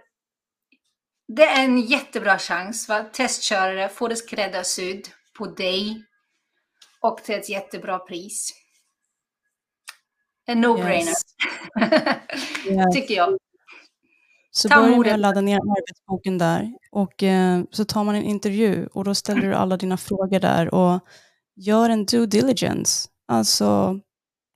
det 1.27 1.45
är 1.45 1.63
en 1.63 1.81
jättebra 1.81 2.37
chans 2.39 2.87
för 2.87 2.93
att 2.93 3.13
testkörare 3.13 3.89
få 3.89 4.07
det 4.07 4.15
skräddarsydd 4.15 5.07
på 5.37 5.45
dig 5.45 6.03
och 7.01 7.17
till 7.23 7.35
ett 7.35 7.49
jättebra 7.49 7.99
pris. 7.99 8.53
En 10.45 10.65
no-brainer, 10.65 11.07
Yes. 11.07 11.23
Yes. 12.69 12.93
tycker 12.93 13.13
jag. 13.15 13.37
Så 14.51 14.69
Ta 14.69 14.75
börja 14.75 14.87
med 14.89 14.97
modet. 14.97 15.13
att 15.13 15.19
ladda 15.19 15.41
ner 15.41 15.55
arbetsboken 15.57 16.37
där 16.37 16.73
och 16.91 17.23
eh, 17.23 17.63
så 17.71 17.85
tar 17.85 18.03
man 18.03 18.15
en 18.15 18.23
intervju 18.23 18.87
och 18.93 19.03
då 19.03 19.15
ställer 19.15 19.41
du 19.41 19.53
alla 19.53 19.77
dina 19.77 19.97
frågor 19.97 20.39
där 20.39 20.73
och 20.73 20.99
gör 21.55 21.89
en 21.89 22.05
due 22.05 22.25
diligence. 22.25 23.09
Alltså 23.27 23.99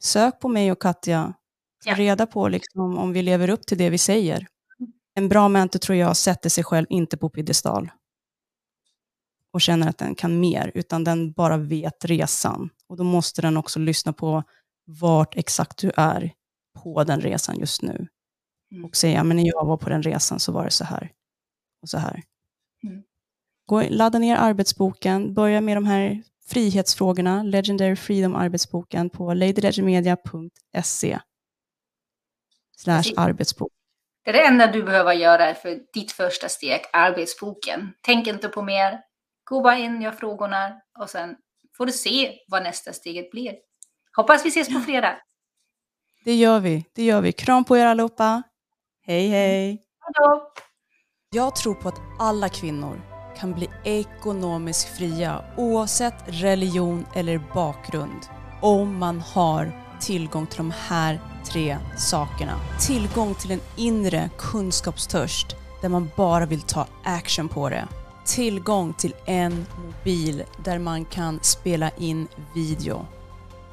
sök 0.04 0.40
på 0.40 0.48
mig 0.48 0.72
och 0.72 0.82
Katja. 0.82 1.34
Ta 1.86 1.90
Ja. 1.90 1.96
reda 1.98 2.26
på 2.26 2.48
liksom, 2.48 2.98
om 2.98 3.14
vi 3.14 3.22
lever 3.22 3.50
upp 3.50 3.66
till 3.68 3.78
det 3.78 3.90
vi 3.90 3.98
säger. 3.98 4.48
En 5.16 5.30
bra 5.30 5.48
mentor 5.50 5.80
tror 5.80 5.98
jag 5.98 6.18
sätter 6.18 6.50
sig 6.50 6.64
själv 6.64 6.88
inte 6.90 7.18
på 7.18 7.30
piedestal 7.30 7.90
och 9.58 9.62
känner 9.62 9.90
att 9.90 9.98
den 9.98 10.16
kan 10.16 10.40
mer, 10.40 10.72
utan 10.76 11.04
den 11.04 11.32
bara 11.32 11.58
vet 11.58 12.06
resan. 12.06 12.70
Och 12.90 12.98
då 12.98 13.04
måste 13.04 13.42
den 13.42 13.58
också 13.58 13.80
lyssna 13.80 14.14
på 14.14 14.44
vart 14.86 15.38
exakt 15.38 15.78
du 15.78 15.92
är 15.98 16.32
på 16.84 17.04
den 17.04 17.22
resan 17.22 17.60
just 17.60 17.82
nu 17.82 18.08
Mm. 18.72 18.86
och 18.86 18.96
säga, 18.96 19.24
men 19.24 19.38
när 19.38 19.48
jag 19.48 19.66
var 19.66 19.78
på 19.78 19.90
den 19.90 20.04
resan 20.04 20.40
så 20.40 20.52
var 20.52 20.64
det 20.64 20.72
så 20.72 20.84
här 20.84 21.12
och 21.82 21.90
så 21.90 21.98
här. 21.98 22.24
Mm. 22.84 23.04
Gå, 23.66 23.84
ladda 23.90 24.20
ner 24.20 24.36
arbetsboken, 24.36 25.34
börja 25.34 25.62
med 25.62 25.78
de 25.78 25.86
här 25.86 26.24
frihetsfrågorna, 26.46 27.44
Legendary 27.44 27.96
Freedom 27.96 28.36
arbetsboken 28.36 29.10
på 29.10 29.34
ladylegendmedia.se 29.34 31.20
slash 32.78 33.04
arbetsbok. 33.18 33.72
Det 34.24 34.30
är 34.30 34.34
det 34.34 34.46
enda 34.46 34.72
du 34.72 34.84
behöver 34.84 35.14
göra 35.14 35.56
för 35.56 35.80
ditt 35.94 36.12
första 36.12 36.50
steg, 36.50 36.82
arbetsboken. 36.94 37.94
Tänk 38.02 38.28
inte 38.28 38.48
på 38.48 38.62
mer. 38.62 39.02
Gå 39.50 39.62
bara 39.62 39.78
in, 39.78 40.02
gör 40.02 40.12
frågorna 40.12 40.82
och 41.00 41.10
sen 41.10 41.36
får 41.78 41.86
du 41.86 41.92
se 41.92 42.40
vad 42.48 42.64
nästa 42.64 42.94
steget 42.94 43.32
blir. 43.32 43.56
Hoppas 44.16 44.46
vi 44.46 44.50
ses 44.50 44.74
på 44.74 44.80
fredag. 44.80 45.18
Det 46.26 46.36
gör 46.36 46.60
vi, 46.60 46.86
det 46.94 47.04
gör 47.04 47.22
vi. 47.22 47.32
Kram 47.32 47.66
på 47.66 47.78
er 47.78 47.86
allihopa. 47.86 48.44
Hej 49.02 49.28
hej! 49.28 49.84
Då! 50.14 50.52
Jag 51.36 51.56
tror 51.56 51.74
på 51.74 51.88
att 51.88 52.02
alla 52.20 52.50
kvinnor 52.50 53.02
kan 53.38 53.54
bli 53.54 53.70
ekonomiskt 53.84 54.98
fria 54.98 55.46
oavsett 55.58 56.24
religion 56.28 57.06
eller 57.16 57.42
bakgrund 57.54 58.28
om 58.62 58.98
man 58.98 59.20
har 59.20 59.72
tillgång 60.02 60.48
till 60.48 60.58
de 60.58 60.72
här 60.72 61.20
tre 61.52 61.78
sakerna. 61.98 62.60
Tillgång 62.88 63.36
till 63.36 63.52
en 63.52 63.62
inre 63.78 64.30
kunskapstörst 64.38 65.56
där 65.82 65.90
man 65.90 66.10
bara 66.18 66.46
vill 66.46 66.62
ta 66.62 66.88
action 67.04 67.50
på 67.50 67.70
det. 67.70 67.88
Tillgång 68.28 68.94
till 68.94 69.14
en 69.26 69.66
mobil 69.86 70.44
där 70.64 70.80
man 70.80 71.06
kan 71.06 71.40
spela 71.42 71.92
in 71.98 72.28
video. 72.56 73.06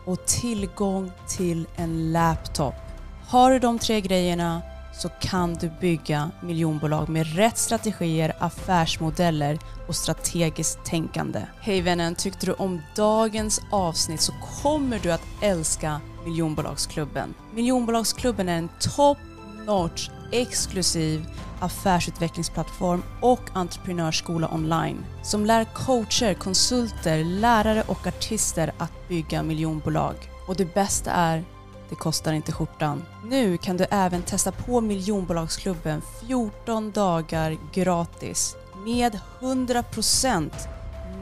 Och 0.05 0.27
tillgång 0.27 1.11
till 1.29 1.67
en 1.77 2.13
laptop. 2.13 2.75
Har 3.29 3.51
du 3.51 3.59
de 3.59 3.79
tre 3.79 4.01
grejerna 4.01 4.63
så 4.95 5.09
kan 5.09 5.55
du 5.55 5.71
bygga 5.81 6.31
miljonbolag 6.43 7.09
med 7.09 7.37
rätt 7.37 7.59
strategier, 7.59 8.37
affärsmodeller 8.39 9.59
och 9.89 9.97
strategiskt 9.97 10.85
tänkande. 10.85 11.47
Hej 11.61 11.81
vännen, 11.81 12.15
tyckte 12.15 12.47
du 12.47 12.53
om 12.53 12.81
dagens 12.97 13.61
avsnitt 13.71 14.21
så 14.21 14.33
kommer 14.63 14.99
du 14.99 15.13
att 15.13 15.27
älska 15.41 16.01
Miljonbolagsklubben. 16.25 17.35
Miljonbolagsklubben 17.55 18.49
är 18.49 18.59
en 18.59 18.69
top 18.81 19.19
notch 19.67 20.11
exklusiv 20.35 21.27
affärsutvecklingsplattform 21.61 23.03
och 23.21 23.41
entreprenörsskola 23.53 24.55
online 24.55 25.05
som 25.23 25.47
lär 25.47 25.65
coacher, 25.65 26.35
konsulter, 26.35 27.25
lärare 27.25 27.83
och 27.87 28.07
artister 28.07 28.73
att 28.79 29.09
bygga 29.09 29.43
miljonbolag. 29.43 30.15
Och 30.49 30.57
det 30.57 30.75
bästa 30.75 31.11
är 31.11 31.45
det 31.89 31.95
kostar 31.95 32.33
inte 32.33 32.53
skjortan. 32.53 33.03
Nu 33.25 33.57
kan 33.57 33.77
du 33.77 33.87
även 33.91 34.23
testa 34.23 34.53
på 34.53 34.81
miljonbolagsklubben 34.81 36.03
14 36.27 36.91
dagar 36.91 37.57
gratis 37.73 38.57
med 38.85 39.19
100% 39.41 40.51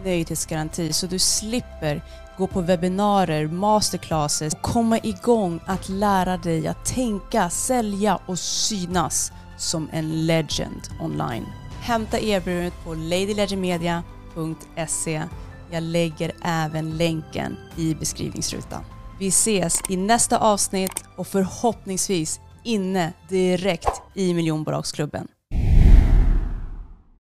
nöjdhetsgaranti 0.04 0.92
så 0.92 1.06
du 1.06 1.18
slipper 1.18 2.02
gå 2.38 2.46
på 2.46 2.60
webbinarier, 2.60 3.46
masterclasses 3.46 4.54
och 4.54 4.62
komma 4.62 4.98
igång 4.98 5.60
att 5.66 5.88
lära 5.88 6.36
dig 6.36 6.68
att 6.68 6.84
tänka, 6.84 7.50
sälja 7.50 8.18
och 8.26 8.38
synas 8.38 9.32
som 9.58 9.88
en 9.92 10.26
legend 10.26 10.80
online. 11.00 11.46
Hämta 11.80 12.20
erbjudandet 12.20 12.84
på 12.84 12.94
ladylegendmedia.se. 12.94 15.22
Jag 15.70 15.82
lägger 15.82 16.32
även 16.44 16.96
länken 16.96 17.56
i 17.76 17.94
beskrivningsrutan. 17.94 18.84
Vi 19.18 19.28
ses 19.28 19.80
i 19.88 19.96
nästa 19.96 20.38
avsnitt 20.38 21.04
och 21.16 21.26
förhoppningsvis 21.26 22.40
inne 22.64 23.12
direkt 23.28 24.02
i 24.14 24.34
miljonbolagsklubben. 24.34 25.28